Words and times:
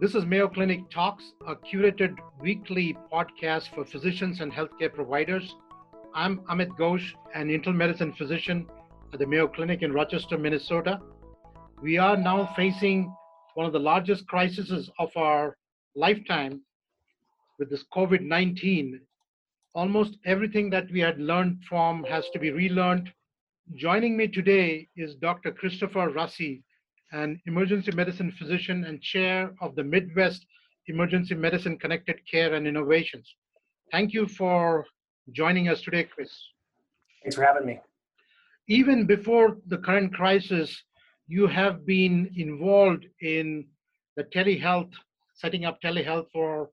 This 0.00 0.14
is 0.14 0.24
Mayo 0.24 0.48
Clinic 0.48 0.88
Talks, 0.88 1.34
a 1.46 1.54
curated 1.54 2.16
weekly 2.40 2.96
podcast 3.12 3.74
for 3.74 3.84
physicians 3.84 4.40
and 4.40 4.50
healthcare 4.50 4.90
providers. 4.90 5.54
I'm 6.14 6.38
Amit 6.50 6.70
Ghosh, 6.78 7.12
an 7.34 7.50
internal 7.50 7.76
medicine 7.76 8.14
physician 8.14 8.66
at 9.12 9.18
the 9.18 9.26
Mayo 9.26 9.46
Clinic 9.46 9.82
in 9.82 9.92
Rochester, 9.92 10.38
Minnesota. 10.38 11.00
We 11.82 11.98
are 11.98 12.16
now 12.16 12.50
facing 12.56 13.14
one 13.52 13.66
of 13.66 13.74
the 13.74 13.78
largest 13.78 14.26
crises 14.26 14.88
of 14.98 15.14
our 15.16 15.58
lifetime 15.94 16.62
with 17.58 17.68
this 17.68 17.84
COVID 17.94 18.22
19. 18.22 19.02
Almost 19.74 20.16
everything 20.24 20.70
that 20.70 20.90
we 20.90 21.00
had 21.00 21.20
learned 21.20 21.62
from 21.68 22.04
has 22.04 22.24
to 22.30 22.38
be 22.38 22.50
relearned. 22.50 23.12
Joining 23.74 24.16
me 24.16 24.28
today 24.28 24.88
is 24.96 25.16
Dr. 25.16 25.52
Christopher 25.52 26.10
Russi, 26.10 26.62
an 27.12 27.40
emergency 27.46 27.92
medicine 27.92 28.32
physician 28.38 28.84
and 28.84 29.00
chair 29.02 29.52
of 29.60 29.74
the 29.74 29.82
Midwest 29.82 30.46
Emergency 30.86 31.34
Medicine 31.34 31.78
Connected 31.78 32.20
Care 32.30 32.54
and 32.54 32.66
Innovations. 32.66 33.34
Thank 33.90 34.12
you 34.12 34.26
for 34.26 34.86
joining 35.32 35.68
us 35.68 35.82
today, 35.82 36.04
Chris. 36.04 36.30
Thanks 37.22 37.36
for 37.36 37.42
having 37.42 37.66
me. 37.66 37.80
Even 38.68 39.06
before 39.06 39.56
the 39.66 39.78
current 39.78 40.14
crisis, 40.14 40.82
you 41.26 41.46
have 41.46 41.84
been 41.84 42.30
involved 42.36 43.06
in 43.20 43.66
the 44.16 44.24
telehealth, 44.24 44.92
setting 45.34 45.64
up 45.64 45.80
telehealth 45.82 46.26
for 46.32 46.70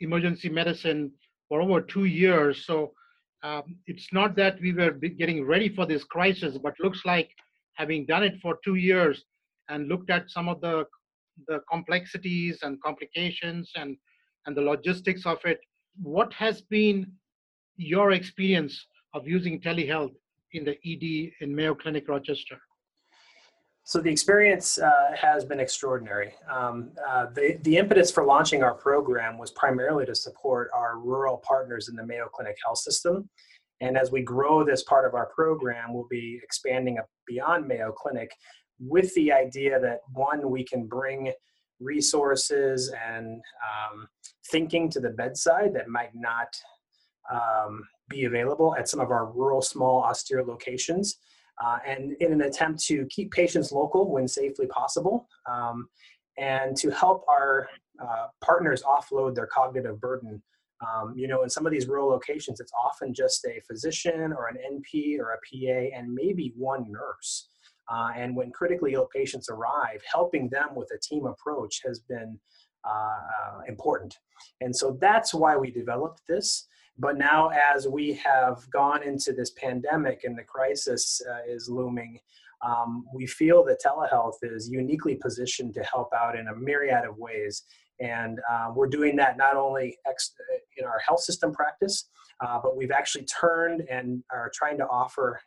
emergency 0.00 0.48
medicine 0.48 1.12
for 1.48 1.60
over 1.60 1.80
two 1.80 2.04
years. 2.04 2.64
So 2.66 2.92
um, 3.42 3.76
it's 3.86 4.12
not 4.12 4.36
that 4.36 4.60
we 4.60 4.72
were 4.72 4.90
getting 4.90 5.44
ready 5.44 5.68
for 5.68 5.86
this 5.86 6.04
crisis, 6.04 6.58
but 6.58 6.74
looks 6.80 7.02
like 7.04 7.30
having 7.74 8.06
done 8.06 8.22
it 8.22 8.34
for 8.42 8.58
two 8.64 8.74
years, 8.74 9.24
and 9.68 9.88
looked 9.88 10.10
at 10.10 10.30
some 10.30 10.48
of 10.48 10.60
the 10.60 10.84
the 11.46 11.60
complexities 11.70 12.58
and 12.62 12.82
complications 12.82 13.70
and 13.76 13.96
and 14.46 14.56
the 14.56 14.60
logistics 14.60 15.24
of 15.26 15.38
it 15.44 15.60
what 16.02 16.32
has 16.32 16.62
been 16.62 17.06
your 17.76 18.12
experience 18.12 18.86
of 19.14 19.26
using 19.26 19.60
telehealth 19.60 20.14
in 20.52 20.64
the 20.64 20.76
ed 20.84 21.32
in 21.40 21.54
mayo 21.54 21.74
clinic 21.74 22.08
rochester 22.08 22.58
so 23.88 24.02
the 24.02 24.10
experience 24.10 24.78
uh, 24.78 25.16
has 25.18 25.46
been 25.46 25.60
extraordinary. 25.60 26.34
Um, 26.52 26.90
uh, 27.08 27.28
the, 27.34 27.58
the 27.62 27.78
impetus 27.78 28.10
for 28.10 28.22
launching 28.22 28.62
our 28.62 28.74
program 28.74 29.38
was 29.38 29.50
primarily 29.52 30.04
to 30.04 30.14
support 30.14 30.68
our 30.74 30.98
rural 30.98 31.38
partners 31.38 31.88
in 31.88 31.96
the 31.96 32.04
Mayo 32.04 32.28
Clinic 32.30 32.58
health 32.62 32.80
system. 32.80 33.30
And 33.80 33.96
as 33.96 34.12
we 34.12 34.20
grow 34.20 34.62
this 34.62 34.82
part 34.82 35.06
of 35.06 35.14
our 35.14 35.30
program, 35.34 35.94
we'll 35.94 36.06
be 36.10 36.38
expanding 36.42 36.98
beyond 37.26 37.66
Mayo 37.66 37.90
Clinic 37.92 38.30
with 38.80 39.12
the 39.14 39.32
idea 39.32 39.80
that 39.80 40.00
one, 40.12 40.50
we 40.50 40.64
can 40.64 40.86
bring 40.86 41.32
resources 41.80 42.92
and 43.08 43.40
um, 43.62 44.08
thinking 44.50 44.90
to 44.90 45.00
the 45.00 45.10
bedside 45.10 45.74
that 45.74 45.88
might 45.88 46.14
not 46.14 46.56
um, 47.32 47.86
be 48.08 48.24
available 48.24 48.74
at 48.76 48.88
some 48.88 49.00
of 49.00 49.10
our 49.10 49.26
rural, 49.26 49.62
small, 49.62 50.02
austere 50.02 50.42
locations. 50.42 51.18
Uh, 51.64 51.78
and 51.86 52.12
in 52.20 52.32
an 52.32 52.42
attempt 52.42 52.80
to 52.84 53.04
keep 53.06 53.32
patients 53.32 53.72
local 53.72 54.12
when 54.12 54.28
safely 54.28 54.66
possible, 54.68 55.26
um, 55.50 55.88
and 56.36 56.76
to 56.76 56.88
help 56.90 57.24
our 57.28 57.68
uh, 58.00 58.28
partners 58.40 58.82
offload 58.84 59.34
their 59.34 59.48
cognitive 59.48 60.00
burden. 60.00 60.40
Um, 60.86 61.14
you 61.16 61.26
know, 61.26 61.42
in 61.42 61.50
some 61.50 61.66
of 61.66 61.72
these 61.72 61.88
rural 61.88 62.08
locations, 62.08 62.60
it's 62.60 62.70
often 62.84 63.12
just 63.12 63.44
a 63.44 63.60
physician 63.66 64.32
or 64.32 64.46
an 64.46 64.56
NP 64.56 65.18
or 65.18 65.32
a 65.32 65.38
PA 65.38 65.96
and 65.96 66.14
maybe 66.14 66.52
one 66.56 66.86
nurse. 66.92 67.48
Uh, 67.88 68.10
and 68.16 68.36
when 68.36 68.50
critically 68.50 68.92
ill 68.92 69.08
patients 69.14 69.48
arrive, 69.48 70.02
helping 70.10 70.48
them 70.50 70.68
with 70.74 70.90
a 70.94 70.98
team 70.98 71.26
approach 71.26 71.80
has 71.84 72.00
been 72.00 72.38
uh, 72.84 72.90
uh, 72.90 73.60
important. 73.66 74.18
And 74.60 74.74
so 74.74 74.96
that's 75.00 75.34
why 75.34 75.56
we 75.56 75.70
developed 75.70 76.22
this. 76.28 76.68
But 76.98 77.16
now, 77.16 77.48
as 77.48 77.86
we 77.86 78.12
have 78.14 78.68
gone 78.70 79.02
into 79.02 79.32
this 79.32 79.50
pandemic 79.50 80.22
and 80.24 80.36
the 80.36 80.42
crisis 80.42 81.20
uh, 81.28 81.40
is 81.48 81.68
looming, 81.68 82.18
um, 82.64 83.04
we 83.14 83.26
feel 83.26 83.64
that 83.64 83.80
telehealth 83.84 84.38
is 84.42 84.68
uniquely 84.68 85.14
positioned 85.14 85.74
to 85.74 85.82
help 85.84 86.10
out 86.12 86.36
in 86.36 86.48
a 86.48 86.56
myriad 86.56 87.04
of 87.04 87.16
ways. 87.18 87.62
And 88.00 88.40
uh, 88.50 88.72
we're 88.74 88.88
doing 88.88 89.16
that 89.16 89.36
not 89.36 89.56
only 89.56 89.96
ex- 90.06 90.34
in 90.76 90.84
our 90.84 90.98
health 91.06 91.20
system 91.20 91.52
practice, 91.52 92.08
uh, 92.40 92.58
but 92.62 92.76
we've 92.76 92.90
actually 92.90 93.24
turned 93.24 93.82
and 93.90 94.22
are 94.30 94.50
trying 94.54 94.78
to 94.78 94.86
offer 94.86 95.40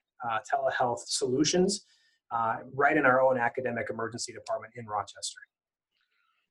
telehealth 0.54 1.00
solutions 1.08 1.86
uh, 2.32 2.58
right 2.74 2.98
in 2.98 3.06
our 3.06 3.22
own 3.22 3.38
academic 3.38 3.90
emergency 3.90 4.34
department 4.34 4.74
in 4.76 4.86
Rochester. 4.86 5.42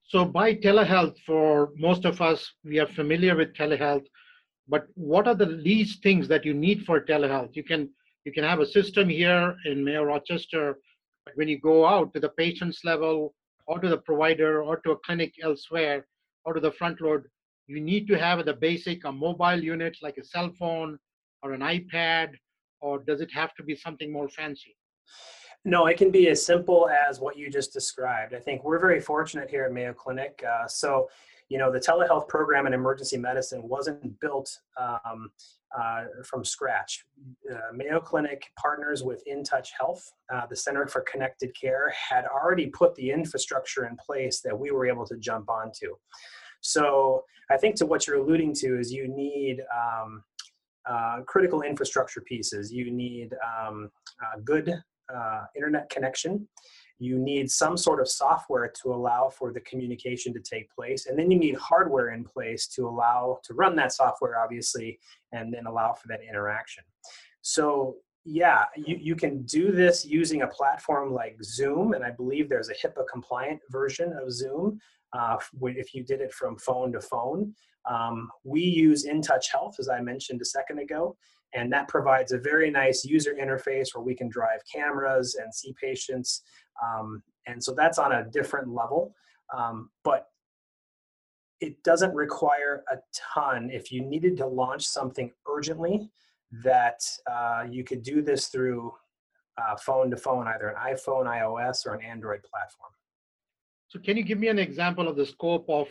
So, 0.02 0.24
by 0.24 0.54
telehealth, 0.54 1.16
for 1.24 1.70
most 1.76 2.04
of 2.04 2.20
us, 2.20 2.50
we 2.64 2.78
are 2.80 2.86
familiar 2.86 3.36
with 3.36 3.54
telehealth, 3.54 4.06
but 4.68 4.86
what 4.94 5.28
are 5.28 5.34
the 5.34 5.46
least 5.46 6.02
things 6.02 6.28
that 6.28 6.44
you 6.44 6.52
need 6.52 6.84
for 6.84 7.00
telehealth? 7.00 7.54
You 7.54 7.64
can 7.64 7.90
you 8.24 8.32
can 8.32 8.44
have 8.44 8.60
a 8.60 8.66
system 8.66 9.08
here 9.08 9.56
in 9.64 9.84
Mayo 9.84 10.04
Rochester, 10.04 10.78
but 11.24 11.36
when 11.36 11.48
you 11.48 11.58
go 11.58 11.86
out 11.86 12.12
to 12.14 12.20
the 12.20 12.28
patient's 12.28 12.84
level, 12.84 13.34
or 13.66 13.78
to 13.78 13.88
the 13.88 13.98
provider, 13.98 14.62
or 14.62 14.78
to 14.78 14.90
a 14.90 14.98
clinic 14.98 15.32
elsewhere, 15.42 16.06
or 16.44 16.54
to 16.54 16.60
the 16.60 16.72
front 16.72 17.00
load, 17.00 17.24
you 17.66 17.80
need 17.80 18.08
to 18.08 18.18
have 18.18 18.44
the 18.44 18.52
basic 18.52 19.04
a 19.04 19.12
mobile 19.12 19.62
unit 19.62 19.96
like 20.02 20.18
a 20.18 20.24
cell 20.24 20.50
phone 20.58 20.98
or 21.42 21.52
an 21.52 21.60
iPad, 21.60 22.30
or 22.80 22.98
does 22.98 23.20
it 23.20 23.32
have 23.32 23.54
to 23.54 23.62
be 23.62 23.76
something 23.76 24.12
more 24.12 24.28
fancy? 24.28 24.76
No, 25.64 25.86
it 25.86 25.98
can 25.98 26.10
be 26.10 26.28
as 26.28 26.44
simple 26.44 26.88
as 26.88 27.20
what 27.20 27.36
you 27.36 27.50
just 27.50 27.72
described. 27.72 28.34
I 28.34 28.38
think 28.38 28.64
we're 28.64 28.78
very 28.78 29.00
fortunate 29.00 29.50
here 29.50 29.64
at 29.64 29.72
Mayo 29.72 29.92
Clinic. 29.92 30.42
Uh, 30.48 30.66
so, 30.66 31.08
you 31.50 31.58
know, 31.58 31.70
the 31.70 31.78
telehealth 31.78 32.28
program 32.28 32.66
in 32.66 32.72
emergency 32.72 33.18
medicine 33.18 33.68
wasn't 33.68 34.18
built 34.20 34.58
um, 34.80 35.30
uh, 35.78 36.04
from 36.24 36.44
scratch. 36.44 37.04
Uh, 37.50 37.58
Mayo 37.74 38.00
Clinic 38.00 38.50
partners 38.58 39.04
with 39.04 39.22
InTouch 39.30 39.68
Health, 39.78 40.10
uh, 40.32 40.46
the 40.46 40.56
Center 40.56 40.86
for 40.86 41.02
Connected 41.02 41.54
Care, 41.54 41.90
had 41.90 42.24
already 42.24 42.68
put 42.68 42.94
the 42.94 43.10
infrastructure 43.10 43.86
in 43.86 43.96
place 43.96 44.40
that 44.40 44.58
we 44.58 44.70
were 44.70 44.86
able 44.86 45.06
to 45.06 45.16
jump 45.18 45.50
onto. 45.50 45.94
So, 46.62 47.24
I 47.50 47.56
think 47.56 47.74
to 47.76 47.86
what 47.86 48.06
you're 48.06 48.18
alluding 48.18 48.54
to 48.54 48.78
is 48.78 48.92
you 48.92 49.08
need 49.08 49.60
um, 49.74 50.22
uh, 50.88 51.20
critical 51.26 51.62
infrastructure 51.62 52.20
pieces. 52.20 52.72
You 52.72 52.90
need 52.90 53.34
um, 53.44 53.90
uh, 54.22 54.40
good 54.44 54.72
uh, 55.14 55.44
internet 55.56 55.90
connection. 55.90 56.48
You 56.98 57.18
need 57.18 57.50
some 57.50 57.76
sort 57.78 58.00
of 58.00 58.08
software 58.08 58.70
to 58.82 58.92
allow 58.92 59.30
for 59.30 59.52
the 59.52 59.60
communication 59.60 60.34
to 60.34 60.40
take 60.40 60.70
place. 60.70 61.06
And 61.06 61.18
then 61.18 61.30
you 61.30 61.38
need 61.38 61.56
hardware 61.56 62.10
in 62.10 62.24
place 62.24 62.66
to 62.68 62.86
allow 62.86 63.38
to 63.44 63.54
run 63.54 63.74
that 63.76 63.92
software, 63.92 64.38
obviously, 64.38 64.98
and 65.32 65.52
then 65.52 65.66
allow 65.66 65.94
for 65.94 66.08
that 66.08 66.20
interaction. 66.28 66.84
So 67.40 67.96
yeah, 68.24 68.64
you, 68.76 68.96
you 69.00 69.16
can 69.16 69.42
do 69.44 69.72
this 69.72 70.04
using 70.04 70.42
a 70.42 70.46
platform 70.46 71.12
like 71.12 71.36
Zoom, 71.42 71.94
and 71.94 72.04
I 72.04 72.10
believe 72.10 72.48
there's 72.48 72.68
a 72.68 72.74
HIPAA 72.74 73.04
compliant 73.10 73.60
version 73.70 74.12
of 74.12 74.30
Zoom 74.30 74.78
uh, 75.14 75.38
if 75.62 75.94
you 75.94 76.04
did 76.04 76.20
it 76.20 76.32
from 76.32 76.58
phone 76.58 76.92
to 76.92 77.00
phone. 77.00 77.54
Um, 77.90 78.30
we 78.44 78.60
use 78.60 79.06
InTouch 79.06 79.50
Health, 79.50 79.76
as 79.78 79.88
I 79.88 80.00
mentioned 80.00 80.42
a 80.42 80.44
second 80.44 80.80
ago, 80.80 81.16
and 81.54 81.72
that 81.72 81.88
provides 81.88 82.32
a 82.32 82.38
very 82.38 82.70
nice 82.70 83.04
user 83.04 83.34
interface 83.34 83.88
where 83.94 84.04
we 84.04 84.14
can 84.14 84.28
drive 84.28 84.60
cameras 84.72 85.36
and 85.40 85.52
see 85.52 85.74
patients. 85.80 86.42
Um, 86.82 87.22
and 87.46 87.62
so 87.62 87.74
that's 87.76 87.98
on 87.98 88.12
a 88.12 88.24
different 88.30 88.68
level. 88.68 89.14
Um, 89.56 89.90
but 90.04 90.26
it 91.60 91.82
doesn't 91.82 92.14
require 92.14 92.84
a 92.90 92.96
ton. 93.34 93.70
If 93.70 93.92
you 93.92 94.02
needed 94.02 94.36
to 94.38 94.46
launch 94.46 94.86
something 94.86 95.30
urgently, 95.48 96.08
that 96.64 97.00
uh, 97.30 97.64
you 97.68 97.84
could 97.84 98.02
do 98.02 98.22
this 98.22 98.48
through 98.48 98.92
uh, 99.58 99.76
phone 99.76 100.10
to 100.10 100.16
phone, 100.16 100.46
either 100.48 100.68
an 100.68 100.94
iPhone, 100.94 101.26
iOS, 101.26 101.86
or 101.86 101.94
an 101.94 102.04
Android 102.04 102.40
platform. 102.42 102.92
So, 103.88 103.98
can 103.98 104.16
you 104.16 104.22
give 104.22 104.38
me 104.38 104.48
an 104.48 104.58
example 104.58 105.06
of 105.08 105.16
the 105.16 105.26
scope 105.26 105.66
of 105.68 105.88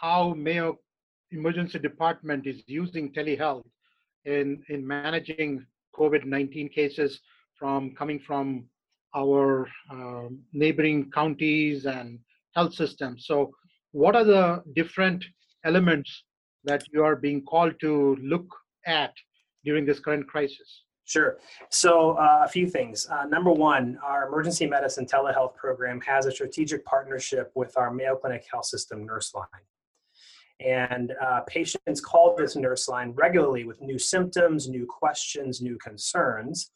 how 0.00 0.34
Mayo 0.34 0.78
Emergency 1.30 1.78
Department 1.78 2.46
is 2.46 2.62
using 2.66 3.12
telehealth 3.12 3.64
in, 4.24 4.62
in 4.68 4.86
managing 4.86 5.64
COVID 5.94 6.24
19 6.24 6.68
cases 6.68 7.20
from 7.54 7.94
coming 7.94 8.18
from 8.18 8.64
our 9.14 9.68
uh, 9.90 10.28
neighboring 10.52 11.10
counties 11.10 11.86
and 11.86 12.18
health 12.54 12.74
systems. 12.74 13.26
So, 13.26 13.52
what 13.92 14.16
are 14.16 14.24
the 14.24 14.62
different 14.74 15.24
elements 15.64 16.24
that 16.64 16.82
you 16.92 17.04
are 17.04 17.16
being 17.16 17.42
called 17.42 17.78
to 17.80 18.16
look 18.22 18.48
at 18.86 19.12
during 19.64 19.84
this 19.84 20.00
current 20.00 20.26
crisis? 20.26 20.84
Sure. 21.04 21.38
So, 21.70 22.12
uh, 22.12 22.42
a 22.44 22.48
few 22.48 22.68
things. 22.68 23.06
Uh, 23.10 23.24
number 23.24 23.52
one, 23.52 23.98
our 24.04 24.28
emergency 24.28 24.66
medicine 24.66 25.04
telehealth 25.04 25.54
program 25.56 26.00
has 26.02 26.26
a 26.26 26.32
strategic 26.32 26.84
partnership 26.84 27.50
with 27.54 27.76
our 27.76 27.92
Mayo 27.92 28.16
Clinic 28.16 28.46
Health 28.50 28.66
System 28.66 29.04
nurse 29.04 29.34
line. 29.34 29.46
And 30.64 31.14
uh, 31.20 31.40
patients 31.46 32.00
call 32.00 32.36
this 32.36 32.56
nurse 32.56 32.88
line 32.88 33.12
regularly 33.12 33.64
with 33.64 33.80
new 33.80 33.98
symptoms, 33.98 34.68
new 34.68 34.86
questions, 34.86 35.60
new 35.60 35.76
concerns. 35.78 36.70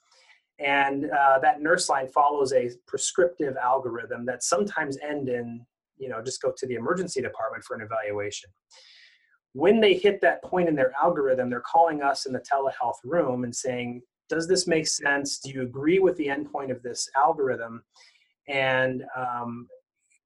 And 0.58 1.10
uh, 1.10 1.38
that 1.40 1.60
nurse 1.60 1.88
line 1.88 2.08
follows 2.08 2.52
a 2.52 2.70
prescriptive 2.86 3.56
algorithm 3.56 4.24
that 4.26 4.42
sometimes 4.42 4.98
end 5.02 5.28
in 5.28 5.66
you 5.98 6.08
know, 6.08 6.22
just 6.22 6.42
go 6.42 6.52
to 6.56 6.66
the 6.66 6.74
emergency 6.74 7.20
department 7.20 7.64
for 7.64 7.74
an 7.76 7.82
evaluation. 7.82 8.50
When 9.52 9.80
they 9.80 9.94
hit 9.94 10.20
that 10.20 10.42
point 10.42 10.68
in 10.68 10.74
their 10.74 10.92
algorithm, 11.00 11.48
they're 11.48 11.60
calling 11.60 12.02
us 12.02 12.26
in 12.26 12.32
the 12.32 12.40
telehealth 12.40 12.98
room 13.04 13.44
and 13.44 13.54
saying, 13.54 14.02
does 14.28 14.46
this 14.46 14.66
make 14.66 14.86
sense? 14.86 15.38
Do 15.38 15.50
you 15.50 15.62
agree 15.62 15.98
with 15.98 16.16
the 16.16 16.26
endpoint 16.26 16.70
of 16.70 16.82
this 16.82 17.08
algorithm? 17.16 17.82
And 18.48 19.04
um, 19.16 19.68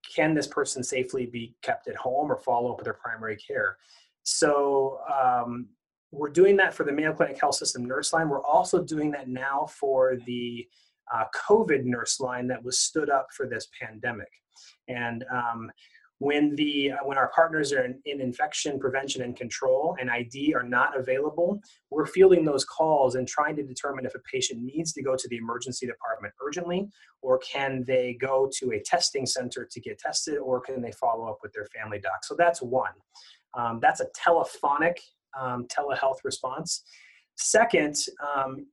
can 0.02 0.34
this 0.34 0.46
person 0.46 0.82
safely 0.82 1.26
be 1.26 1.54
kept 1.62 1.88
at 1.88 1.96
home 1.96 2.30
or 2.30 2.36
follow 2.36 2.72
up 2.72 2.78
with 2.78 2.84
their 2.84 2.94
primary 2.94 3.36
care? 3.36 3.76
So 4.22 5.00
um, 5.12 5.68
we're 6.10 6.30
doing 6.30 6.56
that 6.56 6.74
for 6.74 6.84
the 6.84 6.92
Mayo 6.92 7.12
Clinic 7.12 7.40
Health 7.40 7.54
System 7.54 7.84
nurse 7.84 8.12
line. 8.12 8.28
We're 8.28 8.44
also 8.44 8.82
doing 8.82 9.10
that 9.12 9.28
now 9.28 9.66
for 9.66 10.16
the 10.26 10.66
uh, 11.12 11.24
COVID 11.34 11.84
nurse 11.84 12.20
line 12.20 12.46
that 12.48 12.62
was 12.62 12.78
stood 12.78 13.10
up 13.10 13.28
for 13.36 13.46
this 13.46 13.68
pandemic. 13.80 14.30
And 14.88 15.24
um, 15.32 15.70
when 16.20 16.54
the 16.54 16.92
uh, 16.92 16.96
when 17.02 17.16
our 17.16 17.30
partners 17.34 17.72
are 17.72 17.82
in, 17.82 17.98
in, 18.04 18.20
infection 18.20 18.78
prevention 18.78 19.22
and 19.22 19.34
control 19.34 19.96
and 19.98 20.10
ID 20.10 20.54
are 20.54 20.62
not 20.62 20.96
available, 20.96 21.60
we're 21.90 22.06
fielding 22.06 22.44
those 22.44 22.62
calls 22.62 23.14
and 23.14 23.26
trying 23.26 23.56
to 23.56 23.62
determine 23.62 24.04
if 24.04 24.14
a 24.14 24.18
patient 24.30 24.62
needs 24.62 24.92
to 24.92 25.02
go 25.02 25.16
to 25.16 25.28
the 25.28 25.38
emergency 25.38 25.86
department 25.86 26.34
urgently, 26.46 26.86
or 27.22 27.38
can 27.38 27.82
they 27.86 28.18
go 28.20 28.50
to 28.58 28.72
a 28.72 28.80
testing 28.80 29.24
center 29.24 29.66
to 29.70 29.80
get 29.80 29.98
tested, 29.98 30.36
or 30.36 30.60
can 30.60 30.82
they 30.82 30.92
follow 30.92 31.26
up 31.26 31.38
with 31.42 31.54
their 31.54 31.66
family 31.74 31.98
doc. 31.98 32.22
So 32.22 32.34
that's 32.36 32.60
one. 32.60 32.92
Um, 33.54 33.80
that's 33.80 34.00
a 34.00 34.06
telephonic 34.14 35.00
um, 35.38 35.66
telehealth 35.68 36.18
response. 36.22 36.82
Second, 37.36 37.96
um, 38.36 38.66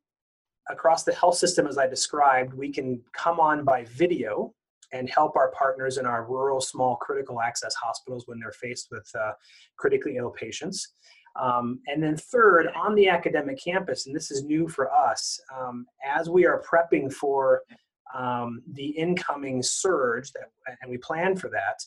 across 0.69 1.05
the 1.05 1.13
health 1.13 1.37
system, 1.37 1.65
as 1.65 1.77
I 1.77 1.87
described, 1.87 2.53
we 2.53 2.73
can 2.73 3.01
come 3.13 3.39
on 3.39 3.63
by 3.63 3.85
video 3.85 4.53
and 4.93 5.09
help 5.09 5.35
our 5.35 5.51
partners 5.51 5.97
in 5.97 6.05
our 6.05 6.25
rural, 6.25 6.61
small, 6.61 6.95
critical 6.95 7.41
access 7.41 7.75
hospitals 7.75 8.27
when 8.27 8.39
they're 8.39 8.51
faced 8.51 8.87
with 8.91 9.09
uh, 9.19 9.31
critically 9.77 10.17
ill 10.17 10.31
patients. 10.31 10.93
Um, 11.39 11.79
and 11.87 12.01
then, 12.01 12.17
third, 12.17 12.67
on 12.75 12.95
the 12.95 13.09
academic 13.09 13.61
campus, 13.63 14.07
and 14.07 14.15
this 14.15 14.31
is 14.31 14.43
new 14.43 14.67
for 14.67 14.91
us, 14.91 15.39
um, 15.55 15.85
as 16.05 16.29
we 16.29 16.45
are 16.45 16.63
prepping 16.63 17.13
for 17.13 17.61
um, 18.15 18.61
the 18.73 18.87
incoming 18.87 19.61
surge, 19.61 20.31
that, 20.31 20.49
and 20.81 20.89
we 20.89 20.97
plan 20.97 21.35
for 21.35 21.49
that, 21.49 21.83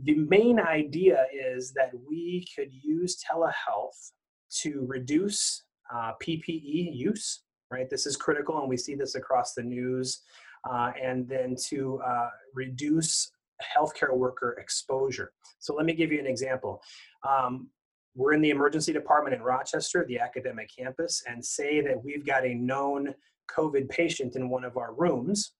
the 0.00 0.16
main 0.16 0.60
idea 0.60 1.24
is 1.32 1.72
that 1.72 1.90
we 2.06 2.46
could 2.54 2.68
use 2.70 3.16
telehealth 3.24 4.12
to 4.50 4.84
reduce 4.86 5.62
uh, 5.92 6.12
PPE 6.22 6.94
use, 6.94 7.42
right? 7.70 7.88
This 7.88 8.04
is 8.04 8.16
critical, 8.16 8.60
and 8.60 8.68
we 8.68 8.76
see 8.76 8.94
this 8.94 9.14
across 9.14 9.54
the 9.54 9.62
news 9.62 10.20
uh, 10.68 10.92
and 11.00 11.28
then 11.28 11.56
to 11.68 12.00
uh, 12.06 12.30
reduce 12.54 13.30
healthcare 13.62 14.14
worker 14.14 14.56
exposure. 14.60 15.32
So 15.58 15.74
let 15.74 15.86
me 15.86 15.94
give 15.94 16.12
you 16.12 16.20
an 16.20 16.26
example. 16.26 16.82
Um, 17.28 17.68
we're 18.14 18.32
in 18.32 18.40
the 18.40 18.50
emergency 18.50 18.92
department 18.92 19.34
in 19.34 19.42
Rochester, 19.42 20.04
the 20.06 20.18
academic 20.18 20.70
campus, 20.76 21.22
and 21.28 21.44
say 21.44 21.80
that 21.82 22.02
we've 22.02 22.24
got 22.24 22.46
a 22.46 22.54
known 22.54 23.14
COVID 23.54 23.88
patient 23.88 24.36
in 24.36 24.48
one 24.48 24.64
of 24.64 24.76
our 24.76 24.94
rooms. 24.94 25.52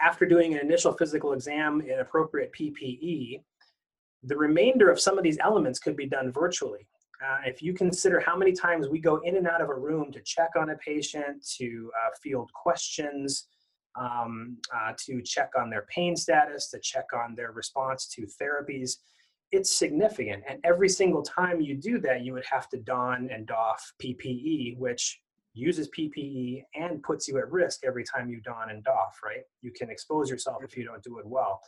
After 0.00 0.24
doing 0.24 0.54
an 0.54 0.60
initial 0.60 0.92
physical 0.92 1.32
exam 1.32 1.80
in 1.80 1.98
appropriate 1.98 2.52
PPE, 2.52 3.42
the 4.22 4.36
remainder 4.36 4.90
of 4.90 5.00
some 5.00 5.18
of 5.18 5.24
these 5.24 5.38
elements 5.40 5.78
could 5.78 5.96
be 5.96 6.06
done 6.06 6.32
virtually. 6.32 6.86
Uh, 7.24 7.38
if 7.46 7.60
you 7.60 7.74
consider 7.74 8.20
how 8.20 8.36
many 8.36 8.52
times 8.52 8.88
we 8.88 9.00
go 9.00 9.16
in 9.24 9.36
and 9.36 9.48
out 9.48 9.60
of 9.60 9.70
a 9.70 9.74
room 9.74 10.12
to 10.12 10.20
check 10.22 10.50
on 10.56 10.70
a 10.70 10.76
patient, 10.76 11.44
to 11.56 11.90
uh, 11.96 12.10
field 12.22 12.48
questions, 12.52 13.48
um, 13.98 14.56
uh, 14.74 14.92
to 15.06 15.22
check 15.22 15.50
on 15.58 15.70
their 15.70 15.86
pain 15.94 16.16
status, 16.16 16.70
to 16.70 16.78
check 16.80 17.06
on 17.14 17.34
their 17.34 17.52
response 17.52 18.06
to 18.08 18.26
therapies. 18.40 18.96
It's 19.50 19.78
significant. 19.78 20.44
And 20.48 20.60
every 20.64 20.88
single 20.88 21.22
time 21.22 21.60
you 21.60 21.74
do 21.74 21.98
that, 22.00 22.22
you 22.22 22.32
would 22.34 22.44
have 22.50 22.68
to 22.70 22.78
don 22.78 23.30
and 23.32 23.46
doff 23.46 23.92
PPE, 24.02 24.78
which 24.78 25.20
uses 25.54 25.88
PPE 25.88 26.64
and 26.74 27.02
puts 27.02 27.26
you 27.26 27.38
at 27.38 27.50
risk 27.50 27.80
every 27.84 28.04
time 28.04 28.28
you 28.28 28.40
don 28.40 28.70
and 28.70 28.84
doff, 28.84 29.18
right? 29.24 29.42
You 29.62 29.72
can 29.72 29.90
expose 29.90 30.30
yourself 30.30 30.62
if 30.62 30.76
you 30.76 30.84
don't 30.84 31.02
do 31.02 31.18
it 31.18 31.26
well. 31.26 31.60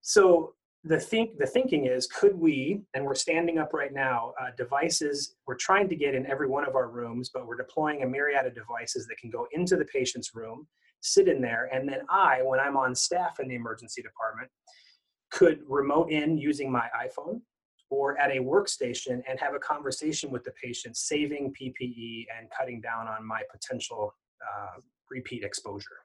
So 0.00 0.54
the 0.84 1.00
think 1.00 1.38
the 1.38 1.46
thinking 1.46 1.86
is 1.86 2.06
could 2.06 2.38
we 2.38 2.82
and 2.92 3.04
we're 3.04 3.14
standing 3.14 3.58
up 3.58 3.72
right 3.72 3.92
now 3.92 4.34
uh, 4.40 4.50
devices 4.56 5.36
we're 5.46 5.54
trying 5.54 5.88
to 5.88 5.96
get 5.96 6.14
in 6.14 6.26
every 6.26 6.46
one 6.46 6.66
of 6.68 6.76
our 6.76 6.88
rooms 6.88 7.30
but 7.32 7.46
we're 7.46 7.56
deploying 7.56 8.02
a 8.02 8.06
myriad 8.06 8.44
of 8.44 8.54
devices 8.54 9.06
that 9.06 9.16
can 9.16 9.30
go 9.30 9.46
into 9.52 9.76
the 9.76 9.84
patient's 9.86 10.34
room 10.34 10.66
sit 11.04 11.28
in 11.28 11.40
there, 11.40 11.68
and 11.72 11.88
then 11.88 12.00
I, 12.08 12.40
when 12.42 12.58
I'm 12.58 12.76
on 12.76 12.94
staff 12.94 13.38
in 13.38 13.48
the 13.48 13.54
emergency 13.54 14.02
department, 14.02 14.50
could 15.30 15.60
remote 15.68 16.10
in 16.10 16.38
using 16.38 16.70
my 16.70 16.86
iPhone 17.06 17.40
or 17.90 18.18
at 18.18 18.30
a 18.30 18.40
workstation 18.40 19.22
and 19.28 19.38
have 19.38 19.54
a 19.54 19.58
conversation 19.58 20.30
with 20.30 20.42
the 20.44 20.52
patient, 20.62 20.96
saving 20.96 21.52
PPE 21.60 22.26
and 22.36 22.48
cutting 22.56 22.80
down 22.80 23.06
on 23.06 23.26
my 23.26 23.42
potential 23.52 24.14
uh, 24.42 24.80
repeat 25.10 25.44
exposure. 25.44 26.00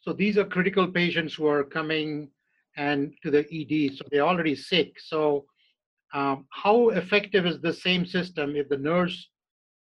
So 0.00 0.12
these 0.12 0.38
are 0.38 0.44
critical 0.44 0.86
patients 0.88 1.34
who 1.34 1.46
are 1.46 1.64
coming 1.64 2.28
and 2.76 3.12
to 3.22 3.30
the 3.30 3.40
ED, 3.40 3.96
so 3.96 4.04
they're 4.10 4.26
already 4.26 4.54
sick. 4.54 4.98
So 4.98 5.44
um, 6.14 6.46
how 6.50 6.90
effective 6.90 7.46
is 7.46 7.60
the 7.60 7.72
same 7.72 8.06
system 8.06 8.54
if 8.56 8.68
the 8.68 8.78
nurse? 8.78 9.28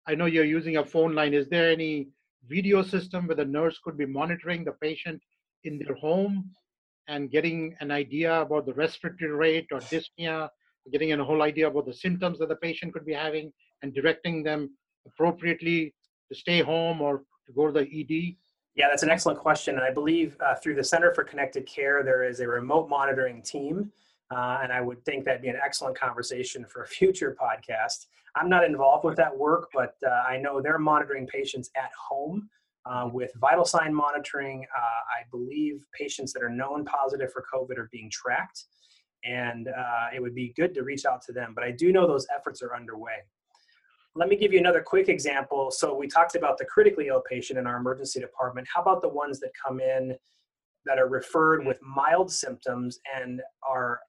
I 0.07 0.15
know 0.15 0.25
you're 0.25 0.45
using 0.45 0.77
a 0.77 0.85
phone 0.85 1.13
line. 1.15 1.33
Is 1.33 1.49
there 1.49 1.69
any 1.69 2.09
video 2.45 2.81
system 2.81 3.27
where 3.27 3.35
the 3.35 3.45
nurse 3.45 3.79
could 3.83 3.97
be 3.97 4.05
monitoring 4.05 4.63
the 4.63 4.71
patient 4.73 5.21
in 5.63 5.79
their 5.79 5.95
home 5.95 6.51
and 7.07 7.31
getting 7.31 7.75
an 7.79 7.91
idea 7.91 8.41
about 8.41 8.65
the 8.65 8.73
respiratory 8.73 9.31
rate 9.31 9.67
or 9.71 9.79
dyspnea, 9.79 10.49
getting 10.91 11.11
a 11.13 11.23
whole 11.23 11.41
idea 11.41 11.67
about 11.67 11.85
the 11.85 11.93
symptoms 11.93 12.39
that 12.39 12.49
the 12.49 12.55
patient 12.55 12.93
could 12.93 13.05
be 13.05 13.13
having 13.13 13.51
and 13.81 13.93
directing 13.93 14.43
them 14.43 14.69
appropriately 15.05 15.93
to 16.29 16.35
stay 16.35 16.61
home 16.61 17.01
or 17.01 17.23
to 17.45 17.53
go 17.53 17.67
to 17.67 17.73
the 17.73 17.81
ED? 17.81 18.35
Yeah, 18.75 18.89
that's 18.89 19.03
an 19.03 19.09
excellent 19.09 19.39
question. 19.39 19.75
And 19.75 19.83
I 19.83 19.91
believe 19.91 20.37
uh, 20.45 20.55
through 20.55 20.75
the 20.75 20.83
Center 20.83 21.13
for 21.13 21.23
Connected 21.23 21.65
Care, 21.65 22.03
there 22.03 22.23
is 22.23 22.41
a 22.41 22.47
remote 22.47 22.89
monitoring 22.89 23.41
team. 23.41 23.91
Uh, 24.29 24.59
and 24.61 24.73
I 24.73 24.81
would 24.81 25.03
think 25.05 25.25
that'd 25.25 25.41
be 25.41 25.47
an 25.47 25.59
excellent 25.63 25.97
conversation 25.97 26.65
for 26.65 26.83
a 26.83 26.87
future 26.99 27.35
podcast. 27.39 28.07
I'm 28.39 28.49
not 28.49 28.63
involved 28.63 29.03
with 29.03 29.17
that 29.17 29.35
work, 29.35 29.69
but 29.73 29.95
uh, 30.05 30.11
I 30.27 30.37
know 30.37 30.61
they're 30.61 30.77
monitoring 30.77 31.27
patients 31.27 31.69
at 31.75 31.91
home 32.09 32.49
uh, 32.85 33.09
with 33.11 33.31
vital 33.35 33.65
sign 33.65 33.93
monitoring. 33.93 34.65
Uh, 34.75 34.81
I 34.81 35.23
believe 35.31 35.85
patients 35.97 36.33
that 36.33 36.43
are 36.43 36.49
known 36.49 36.85
positive 36.85 37.31
for 37.31 37.43
COVID 37.51 37.77
are 37.77 37.89
being 37.91 38.09
tracked, 38.11 38.65
and 39.23 39.67
uh, 39.67 40.07
it 40.15 40.21
would 40.21 40.35
be 40.35 40.53
good 40.55 40.73
to 40.75 40.83
reach 40.83 41.05
out 41.05 41.21
to 41.23 41.31
them. 41.31 41.53
But 41.55 41.63
I 41.63 41.71
do 41.71 41.91
know 41.91 42.07
those 42.07 42.27
efforts 42.35 42.61
are 42.61 42.75
underway. 42.75 43.17
Let 44.15 44.29
me 44.29 44.35
give 44.35 44.53
you 44.53 44.59
another 44.59 44.81
quick 44.81 45.09
example. 45.09 45.69
So 45.69 45.95
we 45.95 46.07
talked 46.07 46.35
about 46.35 46.57
the 46.57 46.65
critically 46.65 47.07
ill 47.07 47.23
patient 47.29 47.59
in 47.59 47.67
our 47.67 47.77
emergency 47.77 48.19
department. 48.19 48.67
How 48.73 48.81
about 48.81 49.01
the 49.01 49.09
ones 49.09 49.39
that 49.41 49.51
come 49.63 49.79
in 49.79 50.15
that 50.85 50.97
are 50.97 51.07
referred 51.07 51.65
with 51.65 51.79
mild 51.81 52.31
symptoms 52.31 52.99
and 53.15 53.41
are 53.67 53.99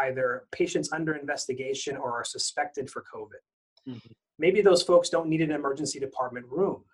either 0.00 0.44
patients 0.52 0.92
under 0.92 1.14
investigation 1.14 1.96
or 1.96 2.12
are 2.12 2.24
suspected 2.24 2.88
for 2.88 3.02
COVID? 3.12 3.40
Mm-hmm. 3.88 4.12
Maybe 4.38 4.60
those 4.60 4.82
folks 4.82 5.08
don't 5.08 5.28
need 5.28 5.42
an 5.42 5.50
emergency 5.50 5.98
department 5.98 6.46
room. 6.48 6.84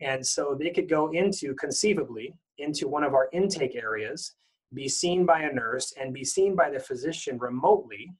And 0.00 0.24
so 0.24 0.56
they 0.58 0.70
could 0.70 0.88
go 0.88 1.10
into, 1.12 1.54
conceivably, 1.54 2.34
into 2.58 2.88
one 2.88 3.04
of 3.04 3.14
our 3.14 3.28
intake 3.32 3.76
areas, 3.76 4.34
be 4.74 4.88
seen 4.88 5.24
by 5.24 5.42
a 5.42 5.52
nurse, 5.52 5.92
and 6.00 6.12
be 6.12 6.24
seen 6.24 6.56
by 6.56 6.70
the 6.70 6.80
physician 6.80 7.38
remotely. 7.38 8.12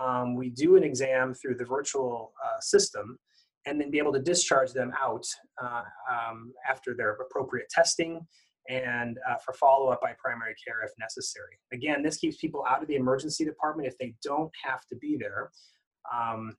Um, 0.00 0.34
we 0.34 0.50
do 0.50 0.76
an 0.76 0.84
exam 0.84 1.34
through 1.34 1.56
the 1.56 1.64
virtual 1.64 2.32
uh, 2.44 2.60
system 2.60 3.18
and 3.66 3.80
then 3.80 3.90
be 3.90 3.98
able 3.98 4.12
to 4.12 4.20
discharge 4.20 4.72
them 4.72 4.92
out 5.00 5.26
uh, 5.62 5.82
um, 6.10 6.52
after 6.68 6.94
their 6.94 7.12
appropriate 7.12 7.68
testing 7.68 8.26
and 8.68 9.18
uh, 9.28 9.36
for 9.44 9.52
follow 9.54 9.88
up 9.88 10.00
by 10.00 10.14
primary 10.18 10.54
care 10.64 10.82
if 10.84 10.92
necessary. 10.98 11.58
Again, 11.72 12.02
this 12.02 12.16
keeps 12.16 12.36
people 12.36 12.64
out 12.68 12.82
of 12.82 12.88
the 12.88 12.94
emergency 12.94 13.44
department 13.44 13.88
if 13.88 13.98
they 13.98 14.14
don't 14.22 14.52
have 14.62 14.86
to 14.86 14.96
be 14.96 15.16
there. 15.18 15.50
Um, 16.12 16.54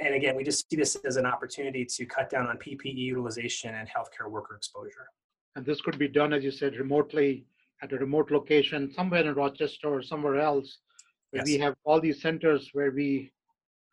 and 0.00 0.14
again, 0.14 0.36
we 0.36 0.44
just 0.44 0.68
see 0.68 0.76
this 0.76 0.96
as 1.04 1.16
an 1.16 1.26
opportunity 1.26 1.84
to 1.84 2.06
cut 2.06 2.30
down 2.30 2.46
on 2.46 2.58
PPE 2.58 2.96
utilization 2.96 3.74
and 3.74 3.88
healthcare 3.88 4.30
worker 4.30 4.54
exposure. 4.56 5.08
And 5.54 5.64
this 5.64 5.80
could 5.80 5.98
be 5.98 6.08
done, 6.08 6.32
as 6.32 6.44
you 6.44 6.50
said, 6.50 6.76
remotely 6.76 7.46
at 7.82 7.92
a 7.92 7.96
remote 7.96 8.30
location, 8.30 8.92
somewhere 8.92 9.26
in 9.26 9.34
Rochester 9.34 9.88
or 9.88 10.02
somewhere 10.02 10.40
else. 10.40 10.78
Where 11.30 11.40
yes. 11.40 11.46
We 11.46 11.58
have 11.58 11.74
all 11.84 12.00
these 12.00 12.22
centers 12.22 12.70
where 12.72 12.90
we 12.90 13.32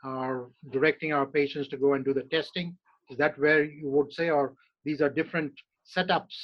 are 0.04 0.48
directing 0.72 1.14
our 1.14 1.26
patients 1.26 1.68
to 1.70 1.78
go 1.78 1.94
and 1.94 2.04
do 2.04 2.14
the 2.14 2.24
testing. 2.24 2.78
Is 3.10 3.18
that 3.18 3.38
where 3.40 3.64
you 3.64 3.90
would 3.90 4.14
say, 4.14 4.30
or 4.30 4.54
these 4.86 5.02
are 5.02 5.10
different 5.10 5.54
setups 5.86 6.36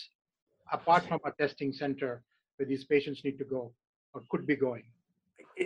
apart 0.71 1.05
from 1.07 1.19
a 1.25 1.31
testing 1.31 1.71
center 1.71 2.23
where 2.57 2.67
these 2.67 2.85
patients 2.85 3.23
need 3.23 3.37
to 3.37 3.45
go 3.45 3.73
or 4.13 4.23
could 4.29 4.47
be 4.47 4.55
going? 4.55 4.83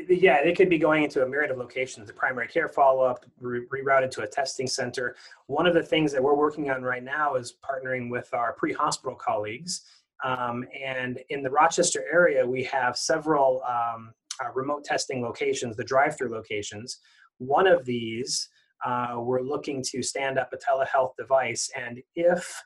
Yeah, 0.09 0.43
they 0.43 0.53
could 0.53 0.69
be 0.69 0.77
going 0.77 1.03
into 1.03 1.23
a 1.23 1.27
myriad 1.27 1.51
of 1.51 1.57
locations, 1.57 2.07
the 2.07 2.13
primary 2.13 2.47
care 2.47 2.67
follow-up, 2.67 3.25
re- 3.39 3.65
rerouted 3.67 4.11
to 4.11 4.23
a 4.23 4.27
testing 4.27 4.67
center. 4.67 5.15
One 5.47 5.67
of 5.67 5.73
the 5.73 5.83
things 5.83 6.11
that 6.13 6.23
we're 6.23 6.35
working 6.35 6.71
on 6.71 6.81
right 6.81 7.03
now 7.03 7.35
is 7.35 7.55
partnering 7.63 8.09
with 8.09 8.33
our 8.33 8.53
pre-hospital 8.53 9.15
colleagues 9.15 9.83
Um, 10.23 10.65
and 10.83 11.19
in 11.29 11.43
the 11.43 11.49
Rochester 11.49 12.05
area, 12.11 12.45
we 12.45 12.63
have 12.63 12.97
several 12.97 13.61
um, 13.67 14.13
uh, 14.43 14.51
remote 14.53 14.83
testing 14.83 15.21
locations, 15.21 15.75
the 15.75 15.83
drive 15.83 16.17
through 16.17 16.31
locations. 16.31 16.99
One 17.39 17.67
of 17.67 17.85
these, 17.85 18.49
uh, 18.85 19.15
we're 19.17 19.41
looking 19.41 19.83
to 19.91 20.01
stand 20.01 20.37
up 20.39 20.53
a 20.53 20.57
telehealth 20.57 21.15
device. 21.17 21.69
And 21.75 22.01
if 22.15 22.63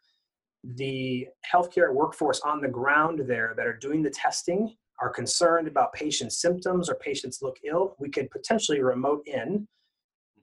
the 0.64 1.28
healthcare 1.52 1.94
workforce 1.94 2.42
on 2.42 2.62
the 2.62 2.68
ground 2.68 3.22
there 3.26 3.54
that 3.58 3.66
are 3.66 3.78
doing 3.78 4.04
the 4.04 4.10
testing 4.10 4.76
are 5.00 5.10
concerned 5.10 5.68
about 5.68 5.94
patient 5.94 6.34
symptoms 6.34 6.90
or 6.90 6.96
patients 6.96 7.42
look 7.42 7.58
ill, 7.64 7.96
we 8.00 8.10
could 8.10 8.30
potentially 8.32 8.82
remote 8.82 9.22
in, 9.28 9.68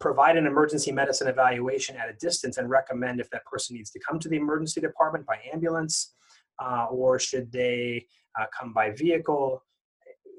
provide 0.00 0.37
an 0.37 0.46
emergency 0.46 0.92
medicine 0.92 1.28
evaluation 1.28 1.96
at 1.96 2.08
a 2.08 2.14
distance, 2.14 2.56
and 2.56 2.70
recommend 2.70 3.20
if 3.20 3.30
that 3.30 3.44
person 3.46 3.76
needs 3.76 3.90
to 3.90 4.00
come 4.00 4.18
to 4.18 4.28
the 4.28 4.37
emergency 4.37 4.80
department 4.80 5.26
by 5.26 5.38
ambulance 5.52 6.14
uh, 6.62 6.87
or 6.90 7.18
should 7.18 7.50
they 7.50 8.06
uh, 8.38 8.46
come 8.58 8.73
by 8.73 8.90
vehicle, 8.90 9.62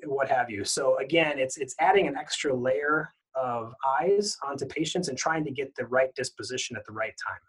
what 0.05 0.29
have 0.29 0.49
you. 0.49 0.63
So 0.63 0.97
again, 0.99 1.39
it's 1.39 1.57
it's 1.57 1.75
adding 1.79 2.07
an 2.07 2.15
extra 2.15 2.53
layer 2.53 3.09
of 3.35 3.73
eyes 3.99 4.37
onto 4.47 4.65
patients 4.65 5.07
and 5.09 5.17
trying 5.17 5.43
to 5.45 5.51
get 5.51 5.75
the 5.75 5.85
right 5.87 6.13
disposition 6.15 6.77
at 6.77 6.85
the 6.85 6.93
right 6.93 7.13
time. 7.27 7.39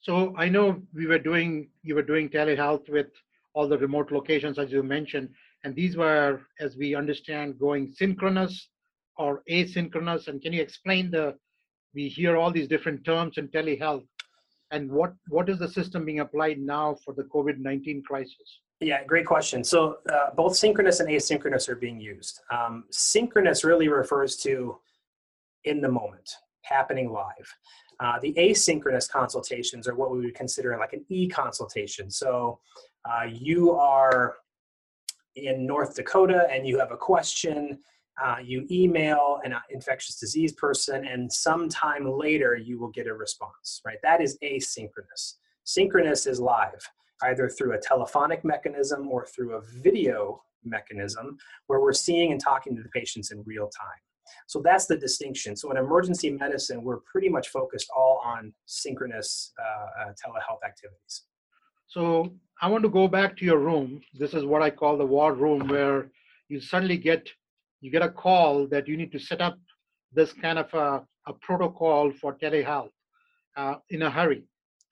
So 0.00 0.34
I 0.36 0.48
know 0.48 0.82
we 0.92 1.06
were 1.06 1.18
doing 1.18 1.70
you 1.82 1.94
were 1.94 2.02
doing 2.02 2.28
telehealth 2.28 2.88
with 2.90 3.08
all 3.54 3.68
the 3.68 3.78
remote 3.78 4.10
locations 4.10 4.58
as 4.58 4.72
you 4.72 4.82
mentioned, 4.82 5.28
and 5.64 5.74
these 5.74 5.96
were, 5.96 6.40
as 6.60 6.76
we 6.76 6.94
understand, 6.94 7.58
going 7.58 7.92
synchronous 7.92 8.68
or 9.16 9.42
asynchronous. 9.50 10.28
And 10.28 10.40
can 10.42 10.52
you 10.52 10.62
explain 10.62 11.10
the? 11.10 11.36
We 11.94 12.08
hear 12.08 12.36
all 12.38 12.50
these 12.50 12.68
different 12.68 13.04
terms 13.04 13.36
in 13.36 13.48
telehealth, 13.48 14.06
and 14.70 14.90
what 14.90 15.12
what 15.28 15.48
is 15.48 15.58
the 15.58 15.68
system 15.68 16.04
being 16.04 16.20
applied 16.20 16.58
now 16.58 16.96
for 17.04 17.12
the 17.14 17.24
COVID 17.24 17.58
nineteen 17.58 18.02
crisis? 18.02 18.60
Yeah, 18.80 19.04
great 19.04 19.26
question. 19.26 19.62
So 19.62 19.98
uh, 20.12 20.30
both 20.34 20.56
synchronous 20.56 21.00
and 21.00 21.08
asynchronous 21.08 21.68
are 21.68 21.76
being 21.76 22.00
used. 22.00 22.40
Um, 22.50 22.84
synchronous 22.90 23.62
really 23.62 23.88
refers 23.88 24.36
to 24.38 24.78
in 25.64 25.80
the 25.80 25.88
moment, 25.88 26.28
happening 26.62 27.12
live. 27.12 27.48
Uh, 28.00 28.18
the 28.20 28.34
asynchronous 28.34 29.08
consultations 29.08 29.86
are 29.86 29.94
what 29.94 30.10
we 30.10 30.18
would 30.18 30.34
consider 30.34 30.76
like 30.76 30.92
an 30.92 31.04
e-consultation. 31.08 32.10
So 32.10 32.58
uh, 33.08 33.24
you 33.26 33.72
are 33.72 34.34
in 35.36 35.66
North 35.66 35.94
Dakota 35.94 36.46
and 36.50 36.66
you 36.66 36.78
have 36.78 36.92
a 36.92 36.96
question, 36.96 37.78
uh, 38.22 38.36
you 38.42 38.66
email 38.70 39.40
an 39.44 39.54
infectious 39.70 40.16
disease 40.16 40.52
person, 40.52 41.06
and 41.06 41.32
sometime 41.32 42.06
later 42.06 42.54
you 42.56 42.78
will 42.78 42.90
get 42.90 43.06
a 43.06 43.14
response, 43.14 43.80
right? 43.84 43.98
That 44.02 44.20
is 44.20 44.38
asynchronous. 44.44 45.34
Synchronous 45.64 46.26
is 46.26 46.40
live, 46.40 46.86
either 47.22 47.48
through 47.48 47.74
a 47.74 47.80
telephonic 47.80 48.44
mechanism 48.44 49.08
or 49.08 49.26
through 49.26 49.56
a 49.56 49.62
video 49.82 50.42
mechanism 50.64 51.36
where 51.66 51.80
we're 51.80 51.92
seeing 51.92 52.32
and 52.32 52.40
talking 52.40 52.76
to 52.76 52.82
the 52.82 52.88
patients 52.90 53.30
in 53.30 53.42
real 53.46 53.68
time. 53.68 54.00
So 54.46 54.60
that's 54.62 54.86
the 54.86 54.96
distinction. 54.96 55.56
So 55.56 55.70
in 55.70 55.76
emergency 55.76 56.30
medicine, 56.30 56.82
we're 56.82 57.00
pretty 57.10 57.28
much 57.28 57.48
focused 57.48 57.88
all 57.96 58.20
on 58.24 58.52
synchronous 58.66 59.52
uh, 59.58 60.02
uh, 60.02 60.12
telehealth 60.12 60.64
activities. 60.64 61.24
So 61.86 62.32
I 62.62 62.68
want 62.68 62.84
to 62.84 62.88
go 62.88 63.08
back 63.08 63.36
to 63.38 63.44
your 63.44 63.58
room. 63.58 64.00
This 64.14 64.34
is 64.34 64.44
what 64.44 64.62
I 64.62 64.70
call 64.70 64.96
the 64.96 65.06
war 65.06 65.34
room, 65.34 65.68
where 65.68 66.10
you 66.48 66.60
suddenly 66.60 66.96
get 66.96 67.28
you 67.80 67.90
get 67.90 68.02
a 68.02 68.08
call 68.08 68.68
that 68.68 68.86
you 68.88 68.96
need 68.96 69.12
to 69.12 69.18
set 69.18 69.40
up 69.40 69.58
this 70.12 70.32
kind 70.32 70.58
of 70.58 70.72
a, 70.72 71.04
a 71.26 71.32
protocol 71.42 72.12
for 72.20 72.34
telehealth 72.34 72.92
uh, 73.56 73.74
in 73.90 74.02
a 74.02 74.10
hurry. 74.10 74.44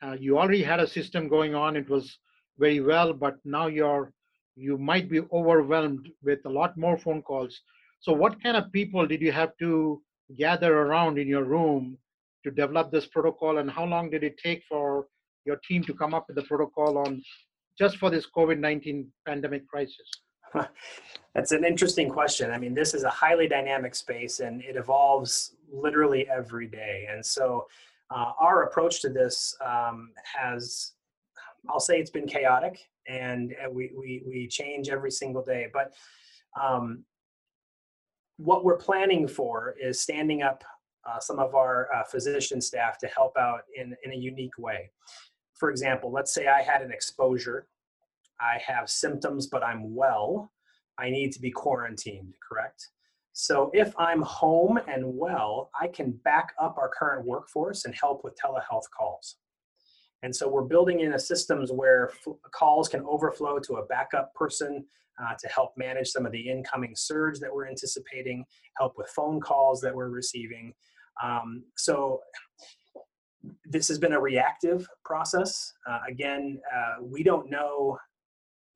Uh, 0.03 0.17
you 0.19 0.39
already 0.39 0.62
had 0.62 0.81
a 0.81 0.87
system 0.87 1.29
going 1.29 1.55
on; 1.55 1.77
it 1.77 1.89
was 1.89 2.19
very 2.59 2.81
well, 2.81 3.12
but 3.12 3.37
now 3.45 3.69
you're 3.69 4.12
you 4.57 4.77
might 4.77 5.09
be 5.09 5.21
overwhelmed 5.33 6.09
with 6.25 6.41
a 6.47 6.50
lot 6.50 6.77
more 6.77 6.99
phone 6.99 7.23
calls 7.23 7.61
so, 8.00 8.15
what 8.15 8.43
kind 8.43 8.57
of 8.57 8.73
people 8.73 9.07
did 9.07 9.21
you 9.21 9.31
have 9.33 9.57
to 9.59 10.03
gather 10.39 10.75
around 10.75 11.19
in 11.19 11.29
your 11.29 11.45
room 11.45 11.99
to 12.45 12.50
develop 12.50 12.91
this 12.91 13.07
protocol, 13.07 13.59
and 13.59 13.71
how 13.71 13.85
long 13.85 14.09
did 14.09 14.25
it 14.25 14.39
take 14.39 14.62
for 14.67 15.07
your 15.45 15.57
team 15.69 15.85
to 15.85 15.93
come 15.93 16.15
up 16.15 16.27
with 16.27 16.37
the 16.37 16.43
protocol 16.43 16.97
on 16.97 17.23
just 17.80 17.96
for 17.96 18.10
this 18.10 18.26
COVID 18.37 18.58
19 18.58 19.10
pandemic 19.26 19.66
crisis? 19.66 20.08
That's 21.34 21.52
an 21.52 21.64
interesting 21.64 22.10
question. 22.10 22.50
I 22.50 22.58
mean, 22.58 22.75
this 22.75 22.92
is 22.92 23.04
a 23.04 23.08
highly 23.08 23.49
dynamic 23.49 23.94
space 23.94 24.40
and 24.40 24.62
it 24.62 24.76
evolves 24.76 25.56
literally 25.72 26.28
every 26.28 26.66
day. 26.66 27.08
And 27.10 27.25
so, 27.25 27.66
uh, 28.10 28.32
our 28.38 28.64
approach 28.64 29.00
to 29.02 29.08
this 29.08 29.56
um, 29.64 30.10
has, 30.25 30.92
I'll 31.70 31.80
say 31.80 31.99
it's 31.99 32.10
been 32.10 32.26
chaotic 32.26 32.80
and 33.08 33.54
uh, 33.64 33.70
we, 33.70 33.92
we, 33.96 34.22
we 34.26 34.49
change 34.49 34.90
every 34.90 35.12
single 35.12 35.42
day. 35.42 35.68
But 35.72 35.94
um, 36.60 37.04
what 38.37 38.64
we're 38.64 38.76
planning 38.76 39.26
for 39.26 39.75
is 39.80 40.00
standing 40.00 40.42
up 40.42 40.64
uh, 41.08 41.18
some 41.18 41.38
of 41.38 41.54
our 41.54 41.88
uh, 41.94 42.04
physician 42.04 42.60
staff 42.60 42.99
to 42.99 43.06
help 43.06 43.38
out 43.38 43.62
in, 43.75 43.96
in 44.04 44.12
a 44.12 44.16
unique 44.16 44.58
way. 44.58 44.90
For 45.61 45.71
example, 45.71 46.11
let's 46.11 46.33
say 46.33 46.47
I 46.47 46.62
had 46.62 46.81
an 46.81 46.90
exposure, 46.90 47.67
I 48.40 48.59
have 48.67 48.88
symptoms, 48.88 49.47
but 49.47 49.62
I'm 49.62 49.95
well, 49.95 50.50
I 50.99 51.11
need 51.11 51.33
to 51.33 51.40
be 51.40 51.50
quarantined, 51.50 52.33
correct? 52.47 52.88
So 53.35 53.71
if 53.75 53.93
I'm 53.99 54.23
home 54.23 54.81
and 54.88 55.05
well, 55.05 55.71
I 55.79 55.88
can 55.88 56.12
back 56.25 56.55
up 56.59 56.79
our 56.79 56.88
current 56.88 57.26
workforce 57.26 57.85
and 57.85 57.95
help 57.95 58.25
with 58.25 58.38
telehealth 58.43 58.88
calls. 58.90 59.37
And 60.23 60.35
so 60.35 60.49
we're 60.49 60.62
building 60.62 61.00
in 61.00 61.12
a 61.12 61.19
systems 61.19 61.71
where 61.71 62.09
f- 62.09 62.35
calls 62.52 62.88
can 62.88 63.02
overflow 63.02 63.59
to 63.59 63.75
a 63.75 63.87
backup 63.87 64.33
person 64.35 64.87
uh, 65.23 65.35
to 65.38 65.49
help 65.49 65.73
manage 65.76 66.09
some 66.09 66.25
of 66.25 66.33
the 66.33 66.49
incoming 66.49 66.95
surge 66.97 67.38
that 67.40 67.55
we're 67.55 67.69
anticipating, 67.69 68.47
help 68.79 68.95
with 68.97 69.09
phone 69.09 69.40
calls 69.40 69.83
that 69.83 69.95
we're 69.95 70.09
receiving. 70.09 70.73
Um, 71.23 71.64
so 71.76 72.21
this 73.64 73.88
has 73.88 73.99
been 73.99 74.12
a 74.12 74.20
reactive 74.20 74.87
process. 75.04 75.73
Uh, 75.88 75.99
again, 76.09 76.61
uh, 76.75 77.02
we 77.02 77.23
don't 77.23 77.50
know 77.50 77.99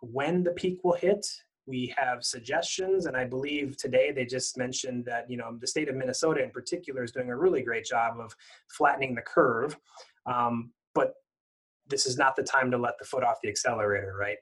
when 0.01 0.43
the 0.43 0.53
peak 0.53 0.79
will 0.83 0.95
hit. 0.95 1.27
We 1.67 1.95
have 1.97 2.23
suggestions, 2.23 3.07
and 3.07 3.17
I 3.17 3.25
believe 3.25 3.77
today 3.77 4.13
they 4.13 4.27
just 4.27 4.59
mentioned 4.59 5.07
that 5.07 5.31
you 5.31 5.39
know 5.39 5.57
the 5.59 5.67
state 5.67 5.89
of 5.89 5.97
Minnesota 5.97 6.43
in 6.43 6.51
particular 6.51 7.03
is 7.03 7.13
doing 7.13 7.31
a 7.31 7.37
really 7.37 7.63
great 7.63 7.87
job 7.87 8.21
of 8.21 8.35
flattening 8.77 9.15
the 9.15 9.23
curve. 9.23 9.77
Um, 10.27 10.73
but 10.95 11.15
this 11.89 12.07
is 12.07 12.17
not 12.19 12.37
the 12.37 12.43
time 12.43 12.71
to 12.71 12.79
let 12.79 12.99
the 12.99 13.05
foot 13.05 13.25
off 13.25 13.37
the 13.43 13.49
accelerator, 13.49 14.15
right? 14.19 14.39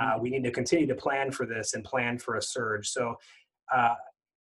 Uh, 0.00 0.18
we 0.20 0.30
need 0.30 0.44
to 0.44 0.50
continue 0.50 0.86
to 0.86 0.94
plan 0.94 1.30
for 1.30 1.46
this 1.46 1.74
and 1.74 1.84
plan 1.84 2.18
for 2.18 2.36
a 2.36 2.42
surge. 2.42 2.88
So, 2.88 3.14
uh, 3.74 3.94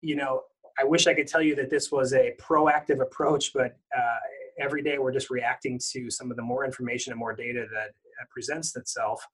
you 0.02 0.16
know, 0.16 0.42
I 0.78 0.84
wish 0.84 1.06
I 1.06 1.14
could 1.14 1.26
tell 1.26 1.42
you 1.42 1.54
that 1.56 1.70
this 1.70 1.90
was 1.90 2.12
a 2.12 2.34
proactive 2.40 3.00
approach, 3.00 3.52
but 3.52 3.76
uh, 3.96 4.18
every 4.60 4.82
day 4.82 4.98
we're 4.98 5.12
just 5.12 5.30
reacting 5.30 5.80
to 5.92 6.10
some 6.10 6.30
of 6.30 6.36
the 6.36 6.42
more 6.42 6.64
information 6.64 7.12
and 7.12 7.18
more 7.18 7.34
data 7.34 7.66
that 7.72 7.88
uh, 7.88 8.24
presents 8.30 8.76
itself 8.76 9.24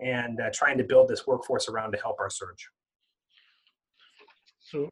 and 0.00 0.40
uh, 0.40 0.50
trying 0.52 0.78
to 0.78 0.84
build 0.84 1.08
this 1.08 1.26
workforce 1.26 1.68
around 1.68 1.92
to 1.92 1.98
help 1.98 2.16
our 2.18 2.30
surge. 2.30 2.68
So, 4.60 4.88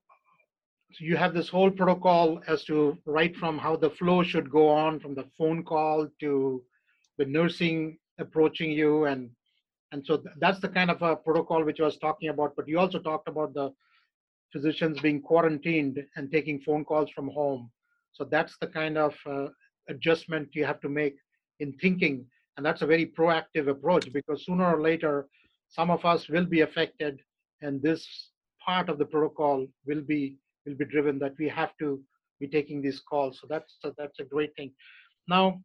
so 0.92 1.04
you 1.04 1.16
have 1.16 1.34
this 1.34 1.48
whole 1.48 1.70
protocol 1.70 2.40
as 2.46 2.64
to 2.64 2.98
right 3.06 3.34
from 3.36 3.58
how 3.58 3.76
the 3.76 3.90
flow 3.90 4.22
should 4.22 4.50
go 4.50 4.68
on 4.68 5.00
from 5.00 5.14
the 5.14 5.24
phone 5.36 5.64
call 5.64 6.08
to 6.20 6.62
the 7.18 7.24
nursing 7.24 7.98
approaching 8.18 8.70
you 8.70 9.06
and 9.06 9.30
and 9.92 10.04
so 10.06 10.22
that's 10.40 10.58
the 10.58 10.68
kind 10.68 10.90
of 10.90 11.02
a 11.02 11.14
protocol 11.14 11.64
which 11.64 11.78
I 11.78 11.84
was 11.84 11.98
talking 11.98 12.30
about. 12.30 12.56
But 12.56 12.66
you 12.66 12.78
also 12.78 12.98
talked 12.98 13.28
about 13.28 13.52
the 13.52 13.72
physicians 14.50 14.98
being 15.00 15.20
quarantined 15.20 16.02
and 16.16 16.32
taking 16.32 16.60
phone 16.60 16.84
calls 16.84 17.10
from 17.10 17.28
home. 17.28 17.70
So 18.12 18.24
that's 18.24 18.56
the 18.58 18.68
kind 18.68 18.96
of 18.96 19.14
uh, 19.26 19.48
adjustment 19.88 20.48
you 20.52 20.64
have 20.64 20.80
to 20.80 20.88
make 20.88 21.16
in 21.60 21.72
thinking. 21.74 22.26
And 22.56 22.66
that's 22.66 22.82
a 22.82 22.86
very 22.86 23.06
proactive 23.06 23.68
approach 23.68 24.12
because 24.12 24.44
sooner 24.44 24.74
or 24.74 24.82
later, 24.82 25.26
some 25.68 25.90
of 25.90 26.04
us 26.04 26.28
will 26.28 26.44
be 26.44 26.60
affected, 26.60 27.20
and 27.62 27.80
this 27.80 28.06
part 28.64 28.88
of 28.90 28.98
the 28.98 29.06
protocol 29.06 29.66
will 29.86 30.02
be 30.02 30.36
will 30.66 30.74
be 30.74 30.84
driven 30.84 31.18
that 31.18 31.34
we 31.38 31.48
have 31.48 31.70
to 31.78 32.00
be 32.38 32.46
taking 32.46 32.82
these 32.82 33.00
calls. 33.00 33.38
So 33.40 33.46
that's 33.48 33.78
that's 33.96 34.20
a 34.20 34.24
great 34.24 34.54
thing. 34.54 34.72
Now, 35.28 35.62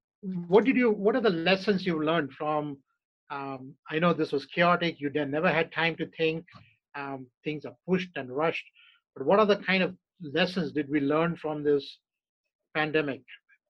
what 0.48 0.64
did 0.64 0.78
you? 0.78 0.92
What 0.92 1.16
are 1.18 1.22
the 1.22 1.30
lessons 1.30 1.86
you 1.86 2.02
learned 2.02 2.32
from 2.32 2.78
um, 3.30 3.74
I 3.90 4.00
know 4.00 4.14
this 4.14 4.32
was 4.32 4.46
chaotic. 4.46 5.00
You 5.00 5.10
never 5.10 5.52
had 5.52 5.72
time 5.72 5.96
to 5.98 6.06
think. 6.18 6.46
Um, 6.96 7.28
things 7.44 7.66
are 7.66 7.76
pushed 7.88 8.10
and 8.16 8.30
rushed. 8.32 8.64
But 9.16 9.26
what 9.26 9.40
other 9.40 9.56
kind 9.56 9.84
of 9.84 9.96
lessons 10.22 10.72
did 10.72 10.90
we 10.90 11.00
learn 11.00 11.36
from 11.36 11.64
this 11.64 12.00
pandemic 12.76 13.22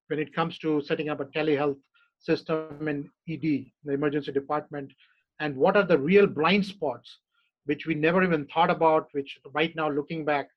when 0.08 0.18
it 0.18 0.34
comes 0.34 0.58
to 0.58 0.82
setting 0.82 1.08
up 1.08 1.20
a 1.20 1.24
telehealth 1.26 1.78
system 2.18 2.88
in 2.88 3.08
ED, 3.28 3.66
the 3.84 3.92
emergency 3.92 4.32
department? 4.32 4.92
And 5.40 5.56
what 5.56 5.76
are 5.76 5.84
the 5.84 5.98
real 5.98 6.26
blind 6.26 6.66
spots 6.66 7.18
which 7.66 7.86
we 7.86 7.94
never 7.94 8.24
even 8.24 8.46
thought 8.46 8.70
about, 8.70 9.08
which 9.12 9.38
right 9.52 9.76
now 9.76 9.90
looking 9.90 10.24
back, 10.24 10.48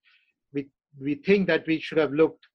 we, 0.53 0.67
we 1.00 1.15
think 1.15 1.46
that 1.48 1.67
we 1.67 1.79
should 1.79 1.98
have 1.98 2.13
looked 2.13 2.48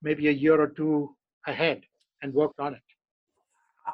maybe 0.00 0.28
a 0.28 0.32
year 0.32 0.60
or 0.60 0.68
two 0.68 1.14
ahead 1.46 1.82
and 2.22 2.32
worked 2.32 2.60
on 2.60 2.74
it? 2.74 2.80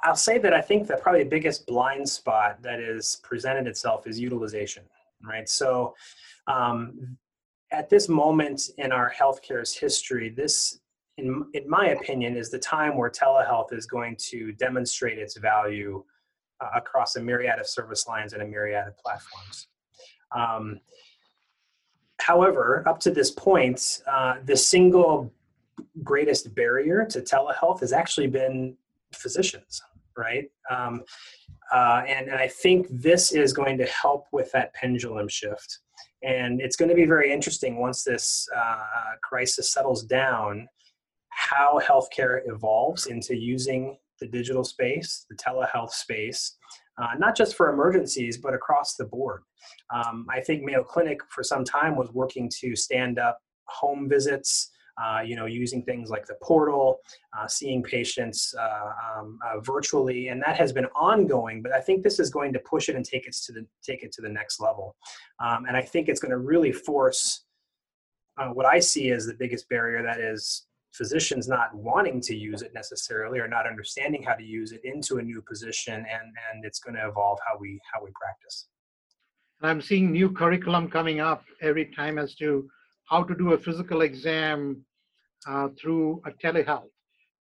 I'll 0.02 0.16
say 0.16 0.38
that 0.38 0.52
I 0.52 0.60
think 0.60 0.86
that 0.88 1.02
probably 1.02 1.22
the 1.24 1.30
biggest 1.30 1.66
blind 1.66 2.08
spot 2.08 2.62
that 2.62 2.78
is 2.78 3.20
presented 3.22 3.66
itself 3.66 4.06
is 4.06 4.18
utilization, 4.18 4.84
right? 5.26 5.48
So, 5.48 5.94
um, 6.46 7.16
at 7.70 7.88
this 7.88 8.08
moment 8.08 8.70
in 8.76 8.92
our 8.92 9.10
healthcare's 9.10 9.74
history, 9.74 10.28
this, 10.28 10.80
in, 11.18 11.44
in 11.52 11.68
my 11.68 11.88
opinion, 11.88 12.36
is 12.36 12.50
the 12.50 12.58
time 12.58 12.96
where 12.96 13.10
telehealth 13.10 13.72
is 13.72 13.86
going 13.86 14.16
to 14.30 14.52
demonstrate 14.52 15.18
its 15.18 15.36
value 15.36 16.02
uh, 16.60 16.68
across 16.74 17.16
a 17.16 17.20
myriad 17.20 17.58
of 17.58 17.66
service 17.66 18.06
lines 18.06 18.32
and 18.32 18.42
a 18.42 18.46
myriad 18.46 18.86
of 18.88 18.96
platforms. 18.98 19.68
Um, 20.34 20.80
however, 22.20 22.82
up 22.86 22.98
to 23.00 23.10
this 23.10 23.30
point, 23.30 24.02
uh, 24.10 24.36
the 24.44 24.56
single 24.56 25.32
greatest 26.02 26.54
barrier 26.54 27.04
to 27.10 27.20
telehealth 27.20 27.80
has 27.80 27.92
actually 27.92 28.28
been 28.28 28.76
physicians, 29.14 29.82
right? 30.16 30.50
Um, 30.70 31.02
uh, 31.72 32.02
and, 32.06 32.28
and 32.28 32.38
I 32.38 32.48
think 32.48 32.86
this 32.90 33.32
is 33.32 33.52
going 33.52 33.78
to 33.78 33.86
help 33.86 34.26
with 34.32 34.52
that 34.52 34.72
pendulum 34.74 35.28
shift. 35.28 35.78
And 36.22 36.60
it's 36.60 36.76
going 36.76 36.88
to 36.88 36.94
be 36.94 37.06
very 37.06 37.32
interesting 37.32 37.78
once 37.78 38.04
this 38.04 38.48
uh, 38.56 38.84
crisis 39.22 39.72
settles 39.72 40.04
down 40.04 40.68
how 41.34 41.80
healthcare 41.80 42.40
evolves 42.46 43.06
into 43.06 43.36
using 43.36 43.98
the 44.20 44.26
digital 44.26 44.64
space, 44.64 45.26
the 45.28 45.36
telehealth 45.36 45.90
space, 45.90 46.56
uh, 46.98 47.14
not 47.18 47.36
just 47.36 47.56
for 47.56 47.72
emergencies, 47.72 48.38
but 48.38 48.54
across 48.54 48.94
the 48.94 49.04
board. 49.04 49.42
Um, 49.92 50.26
I 50.30 50.40
think 50.40 50.62
Mayo 50.62 50.84
Clinic 50.84 51.20
for 51.30 51.42
some 51.42 51.64
time 51.64 51.96
was 51.96 52.10
working 52.12 52.50
to 52.60 52.76
stand 52.76 53.18
up 53.18 53.40
home 53.66 54.08
visits 54.08 54.70
uh, 55.02 55.20
you 55.20 55.36
know, 55.36 55.46
using 55.46 55.82
things 55.82 56.10
like 56.10 56.26
the 56.26 56.36
portal, 56.42 56.98
uh, 57.36 57.46
seeing 57.46 57.82
patients 57.82 58.54
uh, 58.58 58.90
um, 59.18 59.38
uh, 59.46 59.60
virtually, 59.60 60.28
and 60.28 60.42
that 60.42 60.56
has 60.56 60.72
been 60.72 60.86
ongoing. 60.94 61.62
But 61.62 61.72
I 61.72 61.80
think 61.80 62.02
this 62.02 62.18
is 62.18 62.30
going 62.30 62.52
to 62.52 62.58
push 62.58 62.88
it 62.88 62.96
and 62.96 63.04
take 63.04 63.26
it 63.26 63.34
to 63.46 63.52
the 63.52 63.66
take 63.82 64.02
it 64.02 64.12
to 64.12 64.22
the 64.22 64.28
next 64.28 64.60
level. 64.60 64.96
Um, 65.40 65.64
and 65.66 65.76
I 65.76 65.82
think 65.82 66.08
it's 66.08 66.20
going 66.20 66.30
to 66.30 66.38
really 66.38 66.72
force 66.72 67.44
uh, 68.38 68.48
what 68.48 68.66
I 68.66 68.80
see 68.80 69.10
as 69.10 69.26
the 69.26 69.34
biggest 69.34 69.68
barrier. 69.68 70.02
That 70.02 70.20
is 70.20 70.66
physicians 70.92 71.48
not 71.48 71.74
wanting 71.74 72.20
to 72.20 72.34
use 72.34 72.62
it 72.62 72.72
necessarily 72.74 73.38
or 73.38 73.48
not 73.48 73.66
understanding 73.66 74.22
how 74.22 74.34
to 74.34 74.44
use 74.44 74.72
it 74.72 74.80
into 74.84 75.18
a 75.18 75.22
new 75.22 75.42
position 75.42 75.94
and 75.94 76.26
and 76.52 76.64
it's 76.64 76.80
going 76.80 76.94
to 76.94 77.06
evolve 77.06 77.38
how 77.46 77.56
we 77.58 77.80
how 77.92 78.02
we 78.02 78.10
practice 78.20 78.68
And 79.60 79.70
i'm 79.70 79.80
seeing 79.80 80.10
new 80.10 80.30
curriculum 80.30 80.88
coming 80.90 81.20
up 81.20 81.44
every 81.60 81.86
time 81.86 82.18
as 82.18 82.34
to 82.36 82.68
how 83.12 83.22
to 83.22 83.34
do 83.34 83.52
a 83.52 83.58
physical 83.58 84.02
exam 84.02 84.84
uh, 85.46 85.68
through 85.78 86.22
a 86.26 86.30
telehealth. 86.30 86.90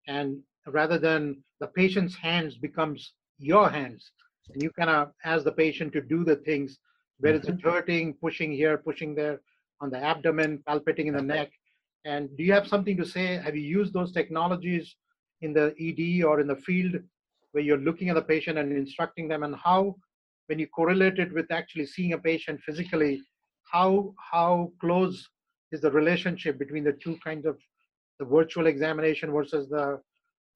And 0.06 0.40
rather 0.66 0.98
than 0.98 1.42
the 1.60 1.68
patient's 1.68 2.16
hands 2.16 2.56
becomes 2.56 3.12
your 3.38 3.68
hands, 3.68 4.10
and 4.52 4.62
you 4.62 4.70
kind 4.70 4.90
of 4.90 5.12
ask 5.24 5.44
the 5.44 5.52
patient 5.52 5.92
to 5.92 6.00
do 6.00 6.24
the 6.24 6.36
things, 6.36 6.78
where 7.18 7.34
it's 7.34 7.48
mm-hmm. 7.48 7.68
hurting, 7.68 8.14
pushing 8.14 8.50
here, 8.52 8.78
pushing 8.78 9.14
there, 9.14 9.40
on 9.80 9.90
the 9.90 9.98
abdomen, 9.98 10.62
palpating 10.68 11.06
in 11.06 11.14
the 11.14 11.22
neck. 11.22 11.50
And 12.04 12.34
do 12.36 12.42
you 12.42 12.52
have 12.52 12.66
something 12.66 12.96
to 12.96 13.04
say? 13.04 13.36
Have 13.36 13.54
you 13.54 13.62
used 13.62 13.92
those 13.92 14.12
technologies 14.12 14.96
in 15.42 15.52
the 15.52 15.74
ED 15.78 16.24
or 16.24 16.40
in 16.40 16.46
the 16.46 16.56
field 16.56 16.96
where 17.52 17.62
you're 17.62 17.78
looking 17.78 18.08
at 18.08 18.14
the 18.14 18.22
patient 18.22 18.58
and 18.58 18.72
instructing 18.72 19.28
them? 19.28 19.42
And 19.42 19.54
how, 19.56 19.96
when 20.46 20.58
you 20.58 20.66
correlate 20.68 21.18
it 21.18 21.32
with 21.32 21.50
actually 21.50 21.86
seeing 21.86 22.14
a 22.14 22.18
patient 22.18 22.60
physically, 22.62 23.20
how 23.70 24.14
how 24.32 24.72
close 24.80 25.28
is 25.72 25.80
the 25.80 25.90
relationship 25.90 26.58
between 26.58 26.84
the 26.84 26.94
two 27.04 27.16
kinds 27.22 27.46
of 27.46 27.56
the 28.18 28.24
virtual 28.24 28.66
examination 28.66 29.30
versus 29.30 29.68
the 29.68 30.00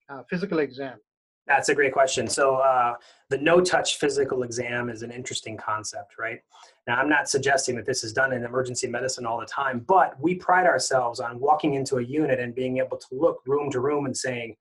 uh, 0.09 0.23
physical 0.31 0.59
exam? 0.59 0.99
That's 1.47 1.69
a 1.69 1.75
great 1.75 1.93
question. 1.93 2.27
So, 2.27 2.57
uh, 2.57 2.95
the 3.29 3.39
no 3.39 3.61
touch 3.61 3.99
physical 3.99 4.45
exam 4.45 4.89
is 4.89 5.03
an 5.03 5.11
interesting 5.11 5.57
concept, 5.57 6.19
right? 6.19 6.41
Now, 6.87 6.97
I'm 6.97 7.09
not 7.09 7.29
suggesting 7.29 7.77
that 7.77 7.87
this 7.87 8.03
is 8.03 8.13
done 8.13 8.33
in 8.33 8.45
emergency 8.45 8.87
medicine 8.87 9.27
all 9.27 9.39
the 9.39 9.47
time, 9.47 9.85
but 9.87 10.19
we 10.21 10.35
pride 10.35 10.67
ourselves 10.67 11.21
on 11.21 11.39
walking 11.41 11.75
into 11.75 11.97
a 11.97 12.03
unit 12.03 12.41
and 12.41 12.55
being 12.55 12.79
able 12.79 12.97
to 12.97 13.07
look 13.13 13.41
room 13.47 13.71
to 13.73 13.81
room 13.81 14.07
and 14.07 14.17
saying, 14.17 14.57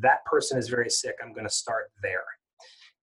that 0.00 0.24
person 0.24 0.56
is 0.56 0.68
very 0.68 0.88
sick, 0.88 1.16
I'm 1.22 1.34
going 1.34 1.46
to 1.46 1.52
start 1.52 1.90
there 2.02 2.24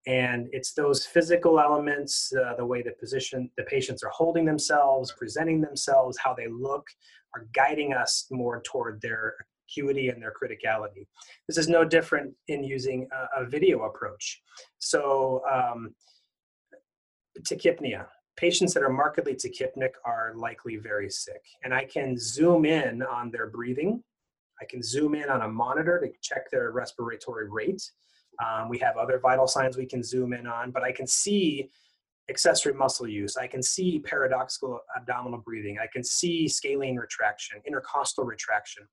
and 0.07 0.47
it's 0.51 0.73
those 0.73 1.05
physical 1.05 1.59
elements 1.59 2.33
uh, 2.33 2.55
the 2.55 2.65
way 2.65 2.81
the 2.81 2.93
position 2.99 3.49
the 3.57 3.63
patients 3.63 4.03
are 4.03 4.09
holding 4.09 4.45
themselves 4.45 5.13
presenting 5.17 5.61
themselves 5.61 6.17
how 6.17 6.33
they 6.33 6.47
look 6.47 6.87
are 7.35 7.47
guiding 7.53 7.93
us 7.93 8.25
more 8.31 8.61
toward 8.65 8.99
their 9.01 9.35
acuity 9.69 10.09
and 10.09 10.21
their 10.21 10.33
criticality. 10.33 11.07
This 11.47 11.57
is 11.57 11.67
no 11.67 11.83
different 11.83 12.33
in 12.47 12.63
using 12.63 13.07
a, 13.11 13.43
a 13.43 13.45
video 13.45 13.83
approach. 13.83 14.41
So 14.79 15.41
um, 15.51 15.93
tachypnea. 17.41 18.05
Patients 18.35 18.73
that 18.73 18.83
are 18.83 18.89
markedly 18.89 19.35
tachypneic 19.35 19.91
are 20.05 20.33
likely 20.35 20.77
very 20.77 21.09
sick 21.09 21.43
and 21.63 21.73
i 21.73 21.83
can 21.83 22.17
zoom 22.17 22.65
in 22.65 23.01
on 23.03 23.31
their 23.31 23.47
breathing. 23.47 24.01
I 24.61 24.65
can 24.65 24.81
zoom 24.81 25.15
in 25.15 25.29
on 25.29 25.41
a 25.41 25.47
monitor 25.47 25.99
to 25.99 26.09
check 26.21 26.49
their 26.49 26.71
respiratory 26.71 27.49
rate. 27.49 27.81
Um, 28.45 28.69
we 28.69 28.77
have 28.79 28.97
other 28.97 29.19
vital 29.19 29.47
signs 29.47 29.77
we 29.77 29.85
can 29.85 30.03
zoom 30.03 30.33
in 30.33 30.47
on, 30.47 30.71
but 30.71 30.83
I 30.83 30.91
can 30.91 31.07
see 31.07 31.69
accessory 32.29 32.73
muscle 32.73 33.07
use. 33.07 33.37
I 33.37 33.47
can 33.47 33.63
see 33.63 33.99
paradoxical 33.99 34.79
abdominal 34.95 35.39
breathing. 35.39 35.77
I 35.81 35.87
can 35.91 36.03
see 36.03 36.47
scalene 36.47 36.97
retraction, 36.97 37.59
intercostal 37.65 38.25
retraction. 38.25 38.83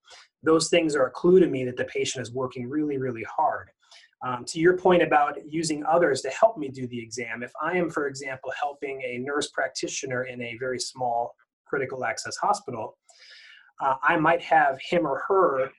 Those 0.42 0.68
things 0.68 0.96
are 0.96 1.06
a 1.06 1.10
clue 1.10 1.40
to 1.40 1.46
me 1.46 1.64
that 1.64 1.76
the 1.76 1.84
patient 1.84 2.22
is 2.22 2.32
working 2.32 2.68
really, 2.68 2.98
really 2.98 3.24
hard. 3.24 3.70
Um, 4.24 4.44
to 4.46 4.58
your 4.58 4.78
point 4.78 5.02
about 5.02 5.36
using 5.46 5.84
others 5.84 6.22
to 6.22 6.30
help 6.30 6.56
me 6.56 6.68
do 6.68 6.86
the 6.86 6.98
exam, 6.98 7.42
if 7.42 7.52
I 7.62 7.76
am, 7.76 7.90
for 7.90 8.06
example, 8.06 8.50
helping 8.58 9.02
a 9.02 9.18
nurse 9.18 9.50
practitioner 9.50 10.24
in 10.24 10.40
a 10.40 10.56
very 10.58 10.80
small 10.80 11.34
critical 11.66 12.04
access 12.04 12.36
hospital, 12.36 12.96
uh, 13.80 13.94
I 14.02 14.16
might 14.16 14.42
have 14.42 14.78
him 14.80 15.06
or 15.06 15.22
her 15.28 15.70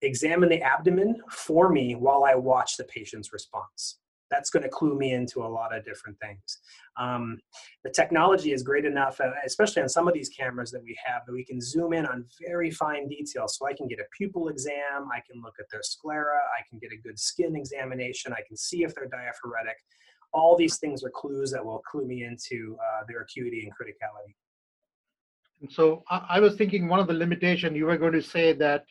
examine 0.00 0.48
the 0.48 0.62
abdomen 0.62 1.20
for 1.30 1.68
me 1.68 1.94
while 1.94 2.24
I 2.24 2.34
watch 2.34 2.76
the 2.76 2.84
patient's 2.84 3.32
response. 3.32 3.98
That's 4.30 4.50
going 4.50 4.62
to 4.62 4.68
clue 4.68 4.96
me 4.96 5.12
into 5.12 5.42
a 5.42 5.48
lot 5.48 5.74
of 5.74 5.84
different 5.84 6.18
things. 6.20 6.58
Um, 6.98 7.38
the 7.84 7.90
technology 7.90 8.52
is 8.52 8.62
great 8.62 8.84
enough, 8.84 9.20
uh, 9.20 9.30
especially 9.44 9.82
on 9.82 9.88
some 9.88 10.06
of 10.06 10.14
these 10.14 10.28
cameras 10.28 10.70
that 10.72 10.82
we 10.82 10.96
have, 11.04 11.22
that 11.26 11.32
we 11.32 11.44
can 11.44 11.60
zoom 11.60 11.92
in 11.92 12.04
on 12.06 12.26
very 12.46 12.70
fine 12.70 13.08
details. 13.08 13.56
So 13.56 13.66
I 13.66 13.72
can 13.72 13.88
get 13.88 14.00
a 14.00 14.04
pupil 14.16 14.48
exam, 14.48 15.08
I 15.12 15.20
can 15.30 15.40
look 15.42 15.54
at 15.58 15.66
their 15.70 15.82
sclera, 15.82 16.40
I 16.58 16.62
can 16.68 16.78
get 16.78 16.92
a 16.92 17.00
good 17.00 17.18
skin 17.18 17.56
examination, 17.56 18.32
I 18.32 18.42
can 18.46 18.56
see 18.56 18.84
if 18.84 18.94
they're 18.94 19.08
diaphoretic. 19.08 19.76
All 20.32 20.56
these 20.56 20.76
things 20.76 21.02
are 21.04 21.10
clues 21.10 21.50
that 21.52 21.64
will 21.64 21.82
clue 21.90 22.06
me 22.06 22.24
into 22.24 22.76
uh, 22.80 23.04
their 23.08 23.22
acuity 23.22 23.62
and 23.62 23.72
criticality. 23.72 24.34
And 25.60 25.72
so 25.72 26.04
I, 26.10 26.26
I 26.36 26.40
was 26.40 26.56
thinking 26.56 26.86
one 26.86 27.00
of 27.00 27.06
the 27.06 27.14
limitation 27.14 27.74
you 27.74 27.86
were 27.86 27.96
going 27.96 28.12
to 28.12 28.22
say 28.22 28.52
that 28.52 28.84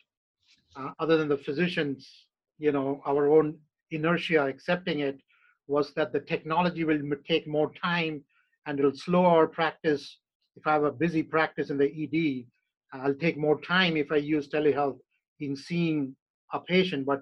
uh, 0.76 0.90
other 0.98 1.16
than 1.16 1.28
the 1.28 1.36
physicians, 1.36 2.26
you 2.58 2.72
know, 2.72 3.00
our 3.06 3.30
own 3.30 3.56
inertia 3.90 4.44
accepting 4.46 5.00
it, 5.00 5.20
was 5.68 5.92
that 5.94 6.12
the 6.12 6.20
technology 6.20 6.84
will 6.84 7.00
take 7.26 7.46
more 7.46 7.72
time 7.72 8.24
and 8.66 8.78
it'll 8.78 8.94
slow 8.94 9.24
our 9.24 9.46
practice. 9.46 10.18
If 10.56 10.66
I 10.66 10.72
have 10.72 10.84
a 10.84 10.92
busy 10.92 11.22
practice 11.22 11.70
in 11.70 11.78
the 11.78 11.86
ED, 11.86 12.46
I'll 12.92 13.14
take 13.14 13.36
more 13.36 13.60
time 13.60 13.96
if 13.96 14.10
I 14.10 14.16
use 14.16 14.48
telehealth 14.48 14.98
in 15.40 15.54
seeing 15.54 16.16
a 16.52 16.60
patient. 16.60 17.06
But 17.06 17.20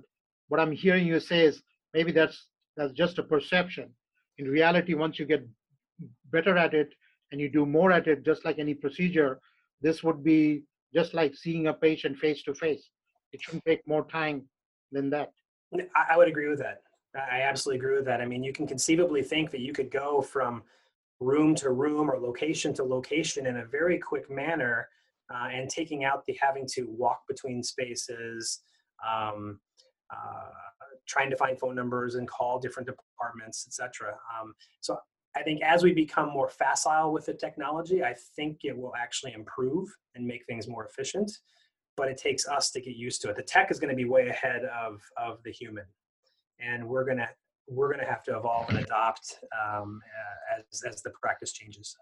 what 0.48 0.60
I'm 0.60 0.72
hearing 0.72 1.06
you 1.06 1.20
say 1.20 1.44
is 1.44 1.62
maybe 1.92 2.12
that's 2.12 2.46
that's 2.76 2.92
just 2.92 3.18
a 3.18 3.22
perception. 3.22 3.90
In 4.38 4.48
reality, 4.48 4.94
once 4.94 5.18
you 5.18 5.26
get 5.26 5.46
better 6.30 6.56
at 6.56 6.74
it 6.74 6.94
and 7.32 7.40
you 7.40 7.48
do 7.48 7.66
more 7.66 7.90
at 7.90 8.06
it, 8.06 8.24
just 8.24 8.44
like 8.44 8.58
any 8.58 8.74
procedure, 8.74 9.40
this 9.80 10.02
would 10.04 10.22
be 10.22 10.62
just 10.94 11.14
like 11.14 11.34
seeing 11.34 11.66
a 11.66 11.74
patient 11.74 12.18
face 12.18 12.42
to 12.44 12.54
face 12.54 12.90
it 13.36 13.42
shouldn't 13.42 13.64
take 13.64 13.86
more 13.86 14.06
time 14.06 14.42
than 14.92 15.10
that. 15.10 15.32
I, 16.10 16.16
would 16.16 16.28
agree 16.28 16.48
with 16.48 16.58
that. 16.60 16.82
I 17.16 17.42
absolutely 17.42 17.78
agree 17.78 17.96
with 17.96 18.04
that. 18.06 18.20
I 18.20 18.26
mean, 18.26 18.42
you 18.42 18.52
can 18.52 18.66
conceivably 18.66 19.22
think 19.22 19.50
that 19.50 19.60
you 19.60 19.72
could 19.72 19.90
go 19.90 20.20
from 20.20 20.62
room 21.20 21.54
to 21.56 21.70
room 21.70 22.10
or 22.10 22.18
location 22.18 22.74
to 22.74 22.84
location 22.84 23.46
in 23.46 23.58
a 23.58 23.64
very 23.64 23.98
quick 23.98 24.30
manner 24.30 24.88
uh, 25.32 25.48
and 25.50 25.68
taking 25.68 26.04
out 26.04 26.24
the 26.26 26.38
having 26.40 26.66
to 26.74 26.84
walk 26.88 27.20
between 27.26 27.62
spaces, 27.62 28.60
um, 29.06 29.58
uh, 30.14 30.50
trying 31.08 31.30
to 31.30 31.36
find 31.36 31.58
phone 31.58 31.74
numbers 31.74 32.16
and 32.16 32.28
call 32.28 32.58
different 32.58 32.88
departments, 32.88 33.66
etc. 33.66 34.12
Um, 34.38 34.54
so 34.80 34.98
I 35.36 35.42
think 35.42 35.62
as 35.62 35.82
we 35.82 35.92
become 35.92 36.30
more 36.30 36.48
facile 36.48 37.12
with 37.12 37.26
the 37.26 37.34
technology, 37.34 38.04
I 38.04 38.14
think 38.36 38.58
it 38.62 38.76
will 38.76 38.92
actually 38.96 39.32
improve 39.32 39.88
and 40.14 40.26
make 40.26 40.44
things 40.46 40.68
more 40.68 40.86
efficient 40.86 41.30
but 41.96 42.08
it 42.08 42.18
takes 42.18 42.46
us 42.46 42.70
to 42.70 42.80
get 42.80 42.94
used 42.94 43.22
to 43.22 43.30
it. 43.30 43.36
The 43.36 43.42
tech 43.42 43.70
is 43.70 43.80
going 43.80 43.90
to 43.90 43.96
be 43.96 44.04
way 44.04 44.28
ahead 44.28 44.64
of 44.64 45.00
of 45.16 45.42
the 45.44 45.50
human, 45.50 45.84
and 46.60 46.86
we're 46.86 47.04
gonna 47.04 47.28
we're 47.68 47.90
gonna 47.90 48.06
have 48.06 48.22
to 48.24 48.36
evolve 48.36 48.68
and 48.68 48.78
adopt 48.78 49.38
um, 49.62 50.00
as 50.58 50.82
as 50.82 51.02
the 51.02 51.10
practice 51.10 51.52
changes. 51.52 51.96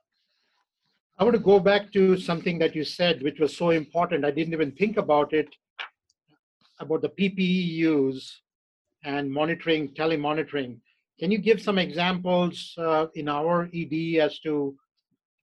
I 1.19 1.23
want 1.23 1.35
to 1.35 1.43
go 1.43 1.61
back 1.61 1.93
to 1.93 2.17
something 2.17 2.59
that 2.59 2.75
you 2.75 2.85
said, 2.85 3.23
which 3.23 3.39
was 3.39 3.57
so 3.57 3.71
important. 3.71 4.25
I 4.25 4.33
didn't 4.33 4.53
even 4.53 4.73
think 4.73 4.97
about 4.97 5.33
it 5.33 5.49
about 6.81 7.03
the 7.03 7.09
PPE 7.09 7.67
use 7.69 8.41
and 9.05 9.31
monitoring, 9.31 9.91
telemonitoring. 9.95 10.79
Can 11.21 11.31
you 11.31 11.39
give 11.39 11.63
some 11.63 11.79
examples 11.79 12.75
uh, 12.79 13.07
in 13.15 13.29
our 13.29 13.71
ED 13.73 14.19
as 14.21 14.41
to 14.41 14.75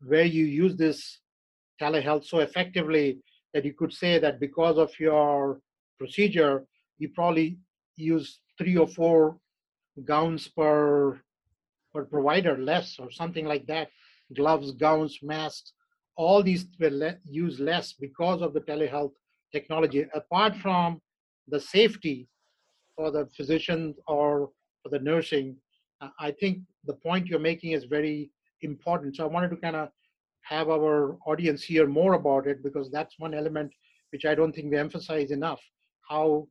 where 0.05 0.25
you 0.25 0.43
use 0.43 0.75
this 0.75 1.19
telehealth 1.81 2.25
so 2.25 2.39
effectively 2.39 3.19
that 3.53 3.63
you 3.63 3.73
could 3.73 3.93
say 3.93 4.19
that 4.19 4.41
because 4.41 4.77
of 4.77 4.91
your 4.99 5.61
procedure, 5.97 6.65
you 6.97 7.09
probably 7.09 7.57
use 7.95 8.40
three 8.57 8.77
or 8.77 8.87
four 8.87 9.37
gowns 10.05 10.47
per 10.47 11.21
per 11.93 12.05
provider 12.05 12.57
less 12.57 12.97
or 12.99 13.11
something 13.11 13.45
like 13.45 13.65
that. 13.67 13.89
Gloves 14.33 14.71
gowns 14.71 15.19
masks 15.21 15.73
all 16.15 16.43
these 16.43 16.65
were 16.79 16.89
le- 16.89 17.17
used 17.25 17.59
less 17.59 17.93
because 17.93 18.41
of 18.41 18.53
the 18.53 18.61
telehealth 18.61 19.13
technology. 19.51 20.05
Apart 20.13 20.55
from 20.57 21.01
the 21.47 21.59
safety 21.59 22.27
for 22.95 23.11
the 23.11 23.27
physician 23.35 23.95
or 24.07 24.51
for 24.81 24.89
the 24.89 24.99
nursing 24.99 25.55
uh, 26.01 26.09
i 26.19 26.31
think 26.39 26.59
the 26.85 26.93
point 26.93 27.27
you're 27.27 27.39
making 27.39 27.71
is 27.71 27.85
very 27.85 28.29
important. 28.61 29.15
So 29.15 29.23
i 29.23 29.27
wanted 29.27 29.49
to 29.49 29.57
kind 29.57 29.75
of 29.75 29.89
have 30.41 30.69
our 30.69 31.17
audience 31.25 31.63
hear 31.63 31.87
more 31.87 32.13
about 32.13 32.47
it 32.47 32.63
because 32.63 32.89
that's 32.91 33.19
one 33.19 33.33
element 33.33 33.71
which 34.11 34.25
i 34.25 34.33
don't 34.35 34.53
think 34.53 34.71
we 34.71 34.77
emphasize 34.77 35.31
enough 35.31 35.61
how 36.09 36.47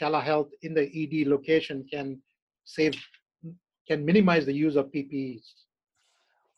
telehealth 0.00 0.50
in 0.62 0.74
the 0.74 0.82
ed 0.82 1.28
location 1.28 1.84
can 1.90 2.20
save 2.64 2.94
can 3.86 4.04
minimize 4.04 4.46
the 4.46 4.52
use 4.52 4.76
of 4.76 4.86
ppes 4.92 5.42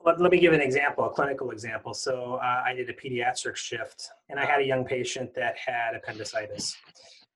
let, 0.07 0.21
let 0.21 0.31
me 0.31 0.39
give 0.39 0.53
an 0.53 0.61
example, 0.61 1.05
a 1.05 1.11
clinical 1.11 1.51
example. 1.51 1.93
So 1.93 2.39
uh, 2.41 2.63
I 2.65 2.73
did 2.75 2.89
a 2.89 2.95
pediatric 2.95 3.57
shift 3.57 4.09
and 4.31 4.39
I 4.39 4.47
had 4.47 4.61
a 4.61 4.65
young 4.65 4.85
patient 4.85 5.35
that 5.35 5.57
had 5.59 5.95
appendicitis. 5.97 6.77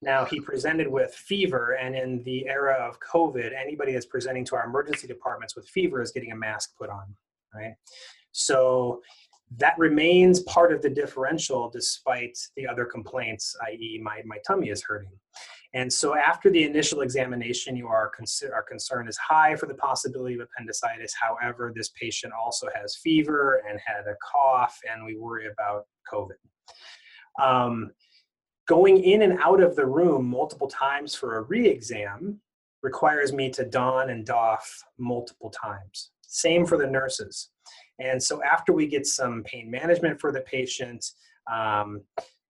Now 0.03 0.25
he 0.25 0.41
presented 0.41 0.89
with 0.89 1.13
fever, 1.13 1.73
and 1.73 1.95
in 1.95 2.23
the 2.23 2.49
era 2.49 2.73
of 2.73 2.99
COVID, 3.01 3.53
anybody 3.55 3.93
that's 3.93 4.07
presenting 4.07 4.47
to 4.47 4.57
our 4.57 4.65
emergency 4.65 5.07
departments 5.07 5.55
with 5.55 5.69
fever 5.69 6.01
is 6.01 6.11
getting 6.11 6.33
a 6.33 6.37
mask 6.37 6.75
put 6.79 6.89
on, 6.89 7.15
right? 7.55 7.75
So 8.33 9.03
that 9.59 9.79
remains 9.79 10.41
part 10.45 10.73
of 10.73 10.81
the 10.81 10.89
differential 10.89 11.69
despite 11.69 12.39
the 12.57 12.67
other 12.67 12.87
complaints, 12.87 13.55
i.e., 13.67 14.01
my, 14.03 14.23
my 14.25 14.39
tummy 14.47 14.71
is 14.71 14.83
hurting. 14.83 15.13
And 15.73 15.93
so 15.93 16.17
after 16.17 16.51
the 16.51 16.65
initial 16.65 17.03
examination, 17.03 17.77
you 17.77 17.87
are 17.87 18.11
our 18.53 18.63
concern 18.63 19.09
is 19.09 19.17
high 19.17 19.55
for 19.55 19.67
the 19.67 19.75
possibility 19.75 20.35
of 20.35 20.41
appendicitis. 20.41 21.15
However, 21.21 21.73
this 21.75 21.91
patient 21.91 22.33
also 22.33 22.69
has 22.75 22.97
fever 22.97 23.63
and 23.69 23.79
had 23.85 24.07
a 24.09 24.17
cough, 24.33 24.77
and 24.91 25.05
we 25.05 25.17
worry 25.17 25.47
about 25.47 25.87
COVID. 26.13 26.35
Um, 27.41 27.93
going 28.67 29.03
in 29.03 29.23
and 29.23 29.39
out 29.41 29.61
of 29.61 29.77
the 29.77 29.87
room 29.87 30.27
multiple 30.27 30.69
times 30.69 31.15
for 31.15 31.37
a 31.37 31.43
re-exam 31.43 32.41
requires 32.83 33.33
me 33.33 33.51
to 33.51 33.65
don 33.65 34.11
and 34.11 34.27
doff 34.27 34.83
multiple 34.99 35.51
times. 35.51 36.11
Same 36.23 36.67
for 36.67 36.79
the 36.79 36.87
nurses. 36.87 37.51
And 37.99 38.21
so 38.21 38.43
after 38.43 38.73
we 38.73 38.87
get 38.87 39.07
some 39.07 39.43
pain 39.45 39.71
management 39.71 40.21
for 40.21 40.33
the 40.33 40.41
patient, 40.41 41.05
um, 41.51 42.03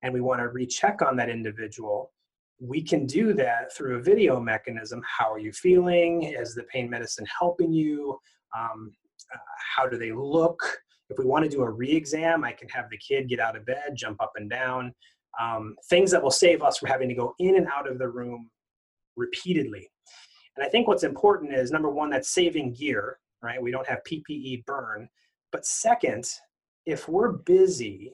and 0.03 0.15
we 0.15 0.21
want 0.21 0.41
to 0.41 0.49
recheck 0.49 1.03
on 1.03 1.17
that 1.17 1.29
individual, 1.29 2.13
we 2.61 2.83
can 2.83 3.07
do 3.07 3.33
that 3.33 3.75
through 3.75 3.97
a 3.97 4.03
video 4.03 4.39
mechanism. 4.39 5.03
How 5.19 5.33
are 5.33 5.39
you 5.39 5.53
feeling? 5.53 6.25
Is 6.25 6.55
the 6.55 6.65
pain 6.65 6.91
medicine 6.91 7.27
helping 7.39 7.73
you? 7.73 8.19
Um, 8.57 8.93
uh, 9.35 9.39
how 9.77 9.89
do 9.89 9.97
they 9.97 10.13
look? 10.13 10.61
If 11.09 11.19
we 11.19 11.25
want 11.25 11.45
to 11.45 11.51
do 11.51 11.63
a 11.63 11.71
re-exam, 11.71 12.45
I 12.45 12.53
can 12.53 12.69
have 12.69 12.91
the 12.91 12.99
kid 12.99 13.29
get 13.29 13.41
out 13.41 13.57
of 13.57 13.65
bed, 13.65 13.95
jump 13.97 14.23
up 14.23 14.33
and 14.37 14.49
down. 14.49 14.95
Um, 15.41 15.75
things 15.89 16.11
that 16.11 16.23
will 16.23 16.31
save 16.31 16.63
us 16.63 16.79
from 16.79 16.89
having 16.89 17.09
to 17.09 17.15
go 17.15 17.35
in 17.39 17.57
and 17.57 17.67
out 17.67 17.91
of 17.91 17.99
the 17.99 18.09
room 18.09 18.51
repeatedly. 19.17 19.89
And 20.57 20.65
I 20.65 20.69
think 20.69 20.87
what's 20.87 21.05
important 21.05 21.55
is 21.55 21.71
number 21.71 21.91
one, 21.91 22.11
that's 22.11 22.35
saving 22.35 22.75
gear, 22.75 23.19
right? 23.43 23.63
We 23.63 23.71
don't 23.71 23.89
have 23.89 24.01
PPE 24.11 24.67
burn. 24.67 25.09
But 25.51 25.65
second, 25.65 26.25
if 26.85 27.09
we're 27.09 27.33
busy 27.33 28.13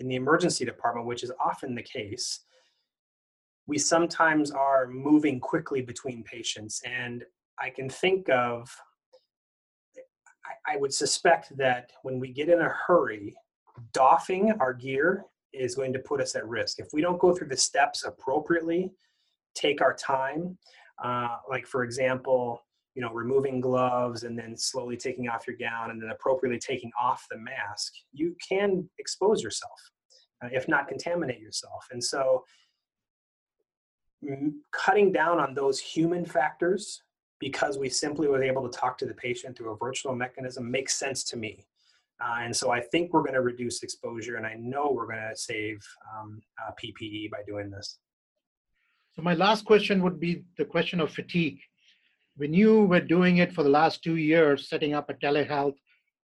in 0.00 0.08
the 0.08 0.16
emergency 0.16 0.64
department, 0.64 1.06
which 1.06 1.22
is 1.22 1.32
often 1.44 1.74
the 1.74 1.82
case, 1.82 2.40
we 3.66 3.78
sometimes 3.78 4.50
are 4.50 4.86
moving 4.86 5.40
quickly 5.40 5.80
between 5.80 6.22
patients. 6.22 6.82
And 6.84 7.24
I 7.58 7.70
can 7.70 7.88
think 7.88 8.28
of, 8.28 8.70
I, 10.66 10.76
would 10.76 10.92
suspect 10.92 11.56
that 11.56 11.90
when 12.02 12.18
we 12.18 12.28
get 12.28 12.48
in 12.48 12.60
a 12.60 12.68
hurry, 12.68 13.34
doffing 13.92 14.52
our 14.60 14.74
gear 14.74 15.24
is 15.52 15.74
going 15.74 15.92
to 15.92 15.98
put 15.98 16.20
us 16.20 16.34
at 16.34 16.46
risk. 16.46 16.78
If 16.78 16.88
we 16.92 17.00
don't 17.00 17.18
go 17.18 17.34
through 17.34 17.48
the 17.48 17.56
steps 17.56 18.04
appropriately, 18.04 18.90
take 19.54 19.80
our 19.80 19.94
time, 19.94 20.58
uh, 21.02 21.36
like 21.48 21.66
for 21.66 21.84
example, 21.84 22.60
you 22.94 23.02
know, 23.02 23.12
removing 23.12 23.60
gloves 23.60 24.22
and 24.22 24.38
then 24.38 24.56
slowly 24.56 24.96
taking 24.96 25.28
off 25.28 25.46
your 25.46 25.56
gown 25.56 25.90
and 25.90 26.00
then 26.00 26.10
appropriately 26.10 26.58
taking 26.58 26.90
off 27.00 27.26
the 27.30 27.38
mask, 27.38 27.92
you 28.12 28.36
can 28.46 28.88
expose 28.98 29.42
yourself, 29.42 29.78
uh, 30.44 30.48
if 30.52 30.68
not 30.68 30.86
contaminate 30.86 31.40
yourself. 31.40 31.86
And 31.90 32.02
so 32.02 32.44
cutting 34.72 35.12
down 35.12 35.38
on 35.38 35.54
those 35.54 35.78
human 35.78 36.24
factors 36.24 37.02
because 37.40 37.78
we 37.78 37.88
simply 37.88 38.28
were 38.28 38.42
able 38.42 38.68
to 38.68 38.78
talk 38.78 38.96
to 38.98 39.06
the 39.06 39.14
patient 39.14 39.56
through 39.56 39.72
a 39.72 39.76
virtual 39.76 40.14
mechanism 40.14 40.70
makes 40.70 40.94
sense 40.94 41.24
to 41.24 41.36
me. 41.36 41.66
Uh, 42.20 42.38
and 42.42 42.56
so 42.56 42.70
I 42.70 42.80
think 42.80 43.12
we're 43.12 43.22
going 43.22 43.34
to 43.34 43.42
reduce 43.42 43.82
exposure, 43.82 44.36
and 44.36 44.46
I 44.46 44.54
know 44.54 44.90
we're 44.90 45.06
going 45.06 45.28
to 45.28 45.36
save 45.36 45.78
um, 46.14 46.40
uh, 46.62 46.70
PPE 46.82 47.30
by 47.30 47.38
doing 47.46 47.70
this. 47.70 47.98
So 49.14 49.22
my 49.22 49.34
last 49.34 49.64
question 49.64 50.02
would 50.02 50.18
be 50.18 50.44
the 50.56 50.64
question 50.64 51.00
of 51.00 51.12
fatigue. 51.12 51.58
When 52.36 52.54
you 52.54 52.84
were 52.84 53.00
doing 53.00 53.38
it 53.38 53.52
for 53.52 53.62
the 53.62 53.68
last 53.68 54.02
two 54.02 54.16
years, 54.16 54.68
setting 54.68 54.94
up 54.94 55.10
a 55.10 55.14
telehealth, 55.14 55.76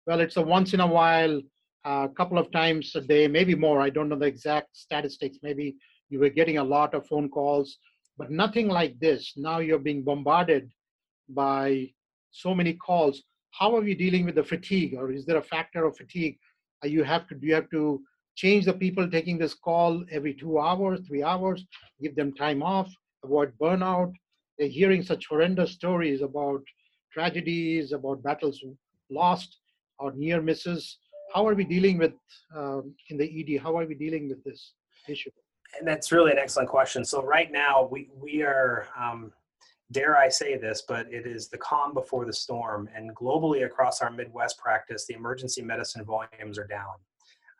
well, 0.07 0.21
it's 0.21 0.37
a 0.37 0.41
once 0.41 0.73
in 0.73 0.79
a 0.79 0.87
while, 0.87 1.41
a 1.85 1.89
uh, 1.89 2.07
couple 2.09 2.37
of 2.37 2.51
times 2.51 2.95
a 2.95 3.01
day, 3.01 3.27
maybe 3.27 3.55
more. 3.55 3.81
I 3.81 3.89
don't 3.89 4.09
know 4.09 4.17
the 4.17 4.25
exact 4.25 4.75
statistics. 4.75 5.37
Maybe 5.43 5.75
you 6.09 6.19
were 6.19 6.29
getting 6.29 6.57
a 6.57 6.63
lot 6.63 6.93
of 6.93 7.07
phone 7.07 7.29
calls 7.29 7.77
but 8.19 8.29
nothing 8.29 8.67
like 8.67 8.99
this. 8.99 9.33
Now 9.37 9.59
you're 9.59 9.85
being 9.89 10.03
bombarded 10.03 10.69
by 11.29 11.89
so 12.31 12.53
many 12.53 12.73
calls. 12.73 13.23
How 13.51 13.73
are 13.75 13.81
we 13.81 13.95
dealing 13.95 14.25
with 14.25 14.35
the 14.35 14.43
fatigue, 14.43 14.93
or 14.95 15.09
is 15.11 15.25
there 15.25 15.37
a 15.37 15.51
factor 15.55 15.85
of 15.85 15.95
fatigue? 15.95 16.37
Are 16.83 16.89
you 16.89 17.03
have 17.03 17.27
to 17.29 17.35
do 17.35 17.47
you 17.47 17.55
have 17.55 17.69
to 17.71 18.01
change 18.35 18.65
the 18.65 18.73
people 18.73 19.09
taking 19.09 19.37
this 19.37 19.53
call 19.53 20.03
every 20.11 20.33
two 20.33 20.59
hours, 20.59 20.99
three 21.07 21.23
hours, 21.23 21.65
give 22.01 22.15
them 22.15 22.33
time 22.33 22.61
off, 22.61 22.89
avoid 23.23 23.53
burnout? 23.61 24.11
They're 24.57 24.67
hearing 24.67 25.01
such 25.01 25.27
horrendous 25.27 25.71
stories 25.71 26.21
about 26.21 26.61
tragedies, 27.13 27.93
about 27.93 28.21
battles 28.21 28.61
lost 29.09 29.57
or 29.97 30.11
near 30.11 30.41
misses. 30.41 30.97
How 31.33 31.47
are 31.47 31.55
we 31.55 31.63
dealing 31.63 31.97
with 31.97 32.13
um, 32.55 32.93
in 33.09 33.17
the 33.17 33.27
ED? 33.37 33.61
How 33.63 33.77
are 33.77 33.85
we 33.85 33.95
dealing 33.95 34.27
with 34.29 34.43
this 34.43 34.73
issue? 35.07 35.31
And 35.77 35.87
that's 35.87 36.11
really 36.11 36.31
an 36.31 36.39
excellent 36.39 36.69
question. 36.69 37.03
So 37.05 37.23
right 37.23 37.51
now 37.51 37.87
we 37.91 38.09
we 38.19 38.41
are, 38.43 38.87
um, 38.99 39.31
dare 39.91 40.17
I 40.17 40.29
say 40.29 40.57
this, 40.57 40.83
but 40.87 41.11
it 41.11 41.25
is 41.25 41.47
the 41.47 41.57
calm 41.57 41.93
before 41.93 42.25
the 42.25 42.33
storm. 42.33 42.89
And 42.95 43.15
globally 43.15 43.65
across 43.65 44.01
our 44.01 44.11
Midwest 44.11 44.57
practice, 44.57 45.05
the 45.05 45.15
emergency 45.15 45.61
medicine 45.61 46.05
volumes 46.05 46.57
are 46.57 46.67
down. 46.67 46.93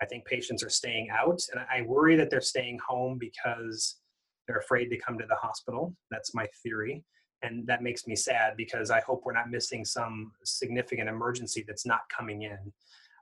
I 0.01 0.05
think 0.05 0.25
patients 0.25 0.63
are 0.63 0.69
staying 0.69 1.09
out, 1.09 1.41
and 1.51 1.65
I 1.69 1.81
worry 1.81 2.15
that 2.15 2.29
they're 2.29 2.41
staying 2.41 2.79
home 2.87 3.17
because 3.17 3.97
they're 4.47 4.57
afraid 4.57 4.89
to 4.89 4.97
come 4.97 5.17
to 5.19 5.25
the 5.27 5.35
hospital. 5.35 5.93
That's 6.09 6.33
my 6.33 6.47
theory. 6.63 7.03
And 7.41 7.65
that 7.67 7.83
makes 7.83 8.07
me 8.07 8.15
sad 8.15 8.57
because 8.57 8.91
I 8.91 8.99
hope 9.01 9.23
we're 9.25 9.33
not 9.33 9.49
missing 9.49 9.85
some 9.85 10.31
significant 10.43 11.07
emergency 11.07 11.63
that's 11.65 11.85
not 11.85 12.01
coming 12.15 12.41
in. 12.41 12.57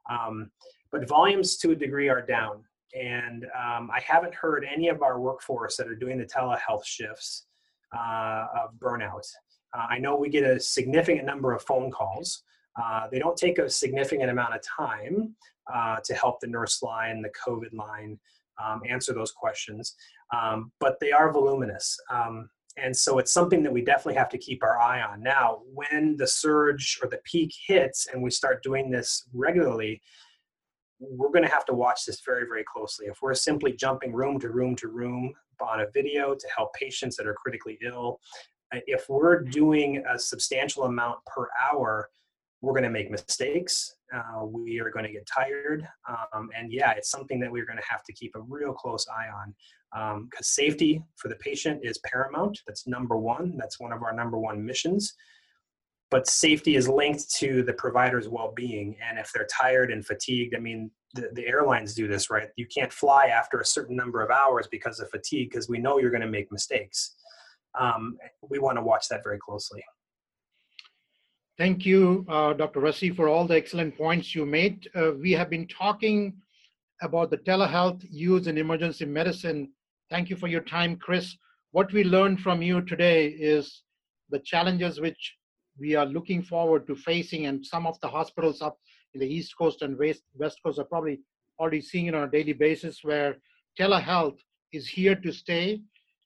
Um, 0.10 0.50
but 0.91 1.08
volumes 1.08 1.58
to 1.58 1.71
a 1.71 1.76
degree 1.76 2.10
are 2.10 2.21
down 2.21 2.63
and 2.93 3.45
um, 3.45 3.89
I 3.93 4.02
haven't 4.06 4.34
heard 4.34 4.65
any 4.71 4.88
of 4.89 5.02
our 5.02 5.19
workforce 5.19 5.78
that 5.78 5.88
are 5.88 5.95
doing 5.95 6.17
the 6.17 6.26
telehealth 6.26 6.86
shifts 6.86 7.47
uh, 7.95 8.45
of 8.63 8.73
burnout. 8.80 9.26
Uh, 9.78 9.86
I 9.89 10.00
know 10.00 10.15
we 10.15 10.30
get 10.30 10.43
a 10.43 10.60
significant 10.60 11.26
number 11.26 11.54
of 11.54 11.62
phone 11.63 11.91
calls. 11.91 12.43
Uh, 12.82 13.08
they 13.12 13.19
don't 13.19 13.38
take 13.38 13.58
a 13.58 13.69
significant 13.69 14.30
amount 14.30 14.56
of 14.56 14.62
time 14.62 15.36
uh, 15.73 15.97
to 16.06 16.13
help 16.13 16.39
the 16.39 16.47
nurse 16.47 16.82
line, 16.82 17.21
the 17.21 17.32
COVID 17.47 17.73
line, 17.73 18.19
um, 18.63 18.82
answer 18.89 19.13
those 19.13 19.32
questions, 19.32 19.95
um, 20.34 20.71
but 20.80 21.00
they 21.00 21.12
are 21.12 21.32
voluminous. 21.32 21.97
Um, 22.10 22.50
and 22.78 22.95
so 22.95 23.17
it's 23.17 23.34
something 23.34 23.63
that 23.63 23.73
we 23.73 23.84
definitely 23.84 24.15
have 24.15 24.30
to 24.30 24.38
keep 24.38 24.63
our 24.63 24.80
eye 24.80 25.02
on. 25.02 25.21
Now, 25.23 25.62
when 25.73 26.15
the 26.17 26.28
surge 26.28 27.00
or 27.02 27.10
the 27.10 27.19
peak 27.23 27.52
hits 27.67 28.08
and 28.13 28.21
we 28.21 28.30
start 28.30 28.63
doing 28.63 28.91
this 28.91 29.28
regularly, 29.34 30.02
we're 31.00 31.30
going 31.30 31.44
to 31.44 31.52
have 31.52 31.66
to 31.66 31.74
watch 31.74 32.06
this 32.06 32.22
very, 32.22 32.46
very 32.46 32.64
closely. 32.64 33.08
If 33.08 33.22
we're 33.22 33.34
simply 33.34 33.74
jumping 33.74 34.14
room 34.14 34.40
to 34.40 34.50
room 34.50 34.76
to 34.78 34.88
room 34.88 35.34
on 35.62 35.82
a 35.82 35.90
video 35.94 36.34
to 36.34 36.48
help 36.56 36.74
patients 36.74 37.16
that 37.18 37.28
are 37.28 37.34
critically 37.34 37.78
ill, 37.84 38.20
uh, 38.74 38.80
if 38.88 39.08
we're 39.10 39.42
doing 39.42 40.04
a 40.12 40.18
substantial 40.18 40.84
amount 40.84 41.20
per 41.26 41.48
hour, 41.62 42.10
we're 42.62 42.74
going 42.74 42.84
to 42.84 42.90
make 42.90 43.12
mistakes. 43.12 43.96
Uh, 44.14 44.46
we 44.46 44.80
are 44.80 44.90
going 44.90 45.06
to 45.06 45.12
get 45.12 45.28
tired. 45.28 45.88
Um, 46.34 46.50
and 46.58 46.72
yeah, 46.72 46.92
it's 46.92 47.12
something 47.12 47.40
that 47.40 47.52
we're 47.52 47.66
going 47.66 47.78
to 47.78 47.88
have 47.88 48.04
to 48.06 48.14
keep 48.14 48.36
a 48.36 48.42
real 48.42 48.74
close 48.74 49.06
eye 49.08 49.28
on 49.30 49.54
because 49.94 50.16
um, 50.16 50.44
safety 50.44 51.02
for 51.16 51.28
the 51.28 51.36
patient 51.36 51.82
is 51.84 52.00
paramount. 52.00 52.60
That's 52.66 52.88
number 52.88 53.18
one. 53.18 53.56
That's 53.58 53.80
one 53.80 53.94
of 53.94 54.02
our 54.02 54.14
number 54.14 54.38
one 54.38 54.66
missions. 54.66 55.14
But 56.10 56.28
safety 56.28 56.76
is 56.76 56.88
linked 56.88 57.30
to 57.36 57.63
the 57.63 57.74
provider's 57.74 58.30
well 58.30 58.54
being. 58.56 58.96
And 59.08 59.20
if 59.20 59.32
they're 59.34 59.48
tired 59.52 59.91
and 59.91 60.06
fatigued, 60.06 60.56
I 60.56 60.60
mean, 60.60 60.89
the, 61.13 61.30
the 61.34 61.46
airlines 61.46 61.93
do 61.93 62.08
this, 62.08 62.30
right? 62.30 62.50
You 62.56 62.65
can't 62.67 62.93
fly 62.93 63.26
after 63.26 63.60
a 63.60 63.65
certain 63.65 63.96
number 63.96 64.22
of 64.22 64.30
hours 64.30 64.67
because 64.72 65.00
of 65.00 65.10
fatigue 65.10 65.50
because 65.50 65.67
we 65.67 65.80
know 65.80 66.00
you're 66.00 66.12
going 66.12 66.22
to 66.22 66.28
make 66.28 66.52
mistakes. 66.52 67.15
Um, 67.78 68.17
we 68.50 68.60
want 68.60 68.78
to 68.78 68.84
watch 68.84 69.08
that 69.10 69.24
very 69.24 69.38
closely. 69.38 69.84
Thank 71.58 71.86
you, 71.86 72.24
uh, 72.30 72.54
Dr. 72.54 72.82
Russi, 72.82 73.15
for 73.15 73.28
all 73.28 73.48
the 73.48 73.56
excellent 73.56 73.98
points 73.98 74.36
you 74.36 74.46
made. 74.46 74.88
Uh, 74.96 75.13
we 75.20 75.32
have 75.32 75.50
been 75.50 75.67
talking 75.67 76.36
about 77.02 77.32
the 77.32 77.38
telehealth 77.38 78.06
use 78.10 78.48
in 78.48 78.58
emergency 78.58 79.06
medicine. 79.06 79.72
Thank 80.10 80.30
you 80.30 80.36
for 80.36 80.48
your 80.48 80.62
time, 80.62 80.98
Chris. 80.98 81.36
What 81.72 81.91
we 81.91 82.04
learned 82.04 82.41
from 82.41 82.62
you 82.62 82.82
today 82.82 83.28
is 83.28 83.84
the 84.30 84.39
challenges 84.39 85.00
which 85.02 85.37
we 85.80 85.96
are 85.96 86.06
looking 86.06 86.42
forward 86.42 86.88
to 86.88 86.96
facing, 86.96 87.46
and 87.46 87.66
some 87.66 87.86
of 87.86 88.00
the 88.02 88.08
hospitals 88.08 88.62
up 88.62 88.78
in 89.13 89.20
the 89.20 89.28
East 89.28 89.58
Coast 89.58 89.82
and 89.82 89.98
West, 89.98 90.24
West 90.36 90.60
Coast 90.63 90.80
are 90.80 90.86
probably 90.86 91.20
already 91.60 91.82
seeing 91.82 92.08
it 92.08 92.16
on 92.16 92.24
a 92.24 92.32
daily 92.32 92.54
basis 92.54 93.04
where 93.04 93.38
telehealth 93.80 94.38
is 94.74 94.88
here 94.88 95.16
to 95.16 95.32
stay 95.32 95.82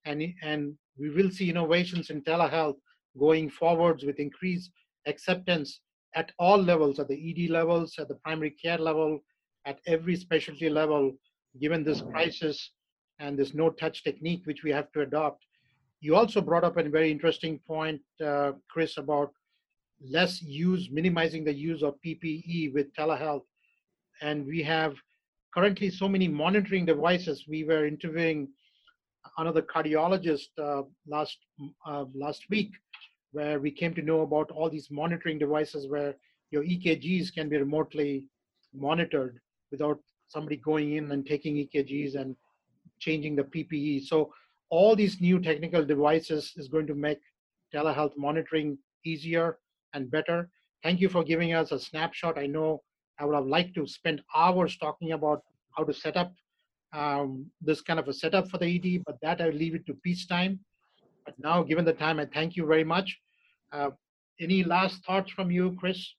and, 0.05 0.23
and 0.41 0.73
we 0.97 1.09
will 1.09 1.29
see 1.29 1.49
innovations 1.49 2.09
in 2.09 2.21
telehealth 2.21 2.77
going 3.19 3.49
forwards 3.49 4.03
with 4.03 4.19
increased 4.19 4.71
acceptance 5.05 5.81
at 6.15 6.31
all 6.39 6.57
levels, 6.57 6.99
at 6.99 7.07
the 7.07 7.29
ED 7.29 7.49
levels, 7.49 7.95
at 7.97 8.07
the 8.07 8.15
primary 8.15 8.51
care 8.51 8.77
level, 8.77 9.19
at 9.65 9.79
every 9.87 10.15
specialty 10.15 10.69
level, 10.69 11.13
given 11.59 11.83
this 11.83 12.01
crisis 12.01 12.71
and 13.19 13.37
this 13.37 13.53
no-touch 13.53 14.03
technique 14.03 14.41
which 14.45 14.63
we 14.63 14.71
have 14.71 14.91
to 14.91 15.01
adopt. 15.01 15.45
You 16.01 16.15
also 16.15 16.41
brought 16.41 16.63
up 16.63 16.77
a 16.77 16.89
very 16.89 17.11
interesting 17.11 17.59
point, 17.67 18.01
uh, 18.25 18.53
Chris, 18.69 18.97
about 18.97 19.31
less 20.03 20.41
use, 20.41 20.89
minimizing 20.91 21.43
the 21.43 21.53
use 21.53 21.83
of 21.83 21.95
PPE 22.05 22.73
with 22.73 22.93
telehealth. 22.93 23.43
And 24.21 24.45
we 24.45 24.63
have 24.63 24.95
currently 25.53 25.89
so 25.89 26.07
many 26.07 26.27
monitoring 26.27 26.85
devices. 26.85 27.45
We 27.47 27.63
were 27.63 27.85
interviewing 27.85 28.49
another 29.37 29.61
cardiologist 29.61 30.49
uh, 30.57 30.83
last 31.07 31.37
uh, 31.85 32.05
last 32.13 32.43
week, 32.49 32.71
where 33.31 33.59
we 33.59 33.71
came 33.71 33.93
to 33.93 34.01
know 34.01 34.21
about 34.21 34.51
all 34.51 34.69
these 34.69 34.89
monitoring 34.91 35.37
devices 35.37 35.87
where 35.87 36.15
your 36.51 36.63
EKGs 36.63 37.33
can 37.33 37.49
be 37.49 37.57
remotely 37.57 38.25
monitored 38.73 39.39
without 39.71 39.99
somebody 40.27 40.57
going 40.57 40.95
in 40.95 41.11
and 41.11 41.25
taking 41.25 41.55
EKGs 41.55 42.15
and 42.15 42.35
changing 42.99 43.35
the 43.35 43.43
PPE. 43.43 44.05
So 44.05 44.33
all 44.69 44.95
these 44.95 45.19
new 45.19 45.39
technical 45.39 45.83
devices 45.83 46.53
is 46.55 46.67
going 46.67 46.87
to 46.87 46.95
make 46.95 47.19
telehealth 47.73 48.17
monitoring 48.17 48.77
easier 49.05 49.57
and 49.93 50.09
better. 50.09 50.49
Thank 50.83 50.99
you 50.99 51.09
for 51.09 51.23
giving 51.23 51.53
us 51.53 51.71
a 51.71 51.79
snapshot. 51.79 52.37
I 52.37 52.47
know 52.47 52.81
I 53.19 53.25
would 53.25 53.35
have 53.35 53.45
liked 53.45 53.75
to 53.75 53.85
spend 53.85 54.21
hours 54.35 54.77
talking 54.77 55.11
about 55.11 55.43
how 55.77 55.83
to 55.83 55.93
set 55.93 56.17
up 56.17 56.33
um, 56.93 57.45
this 57.61 57.81
kind 57.81 57.99
of 57.99 58.07
a 58.07 58.13
setup 58.13 58.49
for 58.49 58.57
the 58.57 58.65
ED, 58.65 59.03
but 59.05 59.17
that 59.21 59.41
I 59.41 59.49
leave 59.49 59.75
it 59.75 59.85
to 59.85 59.93
peacetime. 59.93 60.59
But 61.25 61.35
now, 61.39 61.63
given 61.63 61.85
the 61.85 61.93
time, 61.93 62.19
I 62.19 62.25
thank 62.25 62.55
you 62.55 62.65
very 62.65 62.83
much. 62.83 63.17
Uh, 63.71 63.91
any 64.39 64.63
last 64.63 65.05
thoughts 65.05 65.31
from 65.31 65.51
you, 65.51 65.75
Chris? 65.79 66.15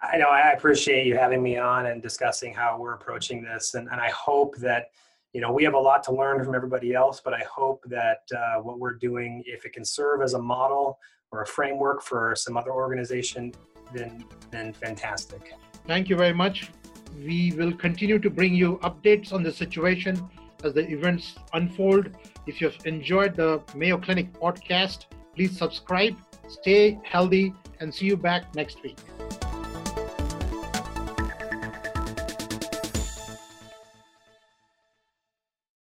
I 0.00 0.16
know 0.16 0.28
I 0.28 0.50
appreciate 0.52 1.06
you 1.06 1.16
having 1.16 1.42
me 1.42 1.58
on 1.58 1.86
and 1.86 2.02
discussing 2.02 2.54
how 2.54 2.78
we're 2.78 2.94
approaching 2.94 3.42
this, 3.42 3.74
and, 3.74 3.88
and 3.90 4.00
I 4.00 4.10
hope 4.10 4.56
that 4.58 4.86
you 5.32 5.40
know 5.40 5.52
we 5.52 5.64
have 5.64 5.74
a 5.74 5.78
lot 5.78 6.02
to 6.04 6.12
learn 6.12 6.42
from 6.44 6.54
everybody 6.54 6.94
else, 6.94 7.20
but 7.24 7.34
I 7.34 7.44
hope 7.50 7.84
that 7.86 8.22
uh, 8.36 8.60
what 8.60 8.78
we're 8.78 8.94
doing, 8.94 9.42
if 9.46 9.64
it 9.64 9.72
can 9.72 9.84
serve 9.84 10.22
as 10.22 10.34
a 10.34 10.42
model 10.42 10.98
or 11.32 11.42
a 11.42 11.46
framework 11.46 12.02
for 12.02 12.34
some 12.36 12.56
other 12.56 12.72
organization, 12.72 13.52
then 13.94 14.24
then 14.50 14.72
fantastic. 14.72 15.54
Thank 15.86 16.08
you 16.08 16.16
very 16.16 16.34
much. 16.34 16.70
We 17.16 17.52
will 17.56 17.72
continue 17.72 18.18
to 18.18 18.30
bring 18.30 18.54
you 18.54 18.78
updates 18.82 19.32
on 19.32 19.42
the 19.42 19.52
situation 19.52 20.14
as 20.64 20.74
the 20.74 20.86
events 20.88 21.34
unfold. 21.52 22.10
If 22.46 22.60
you've 22.60 22.78
enjoyed 22.86 23.36
the 23.36 23.62
Mayo 23.74 23.98
Clinic 23.98 24.32
podcast, 24.32 25.06
please 25.34 25.56
subscribe, 25.56 26.16
stay 26.48 26.98
healthy, 27.02 27.52
and 27.80 27.92
see 27.92 28.06
you 28.06 28.16
back 28.16 28.54
next 28.54 28.82
week. 28.82 28.98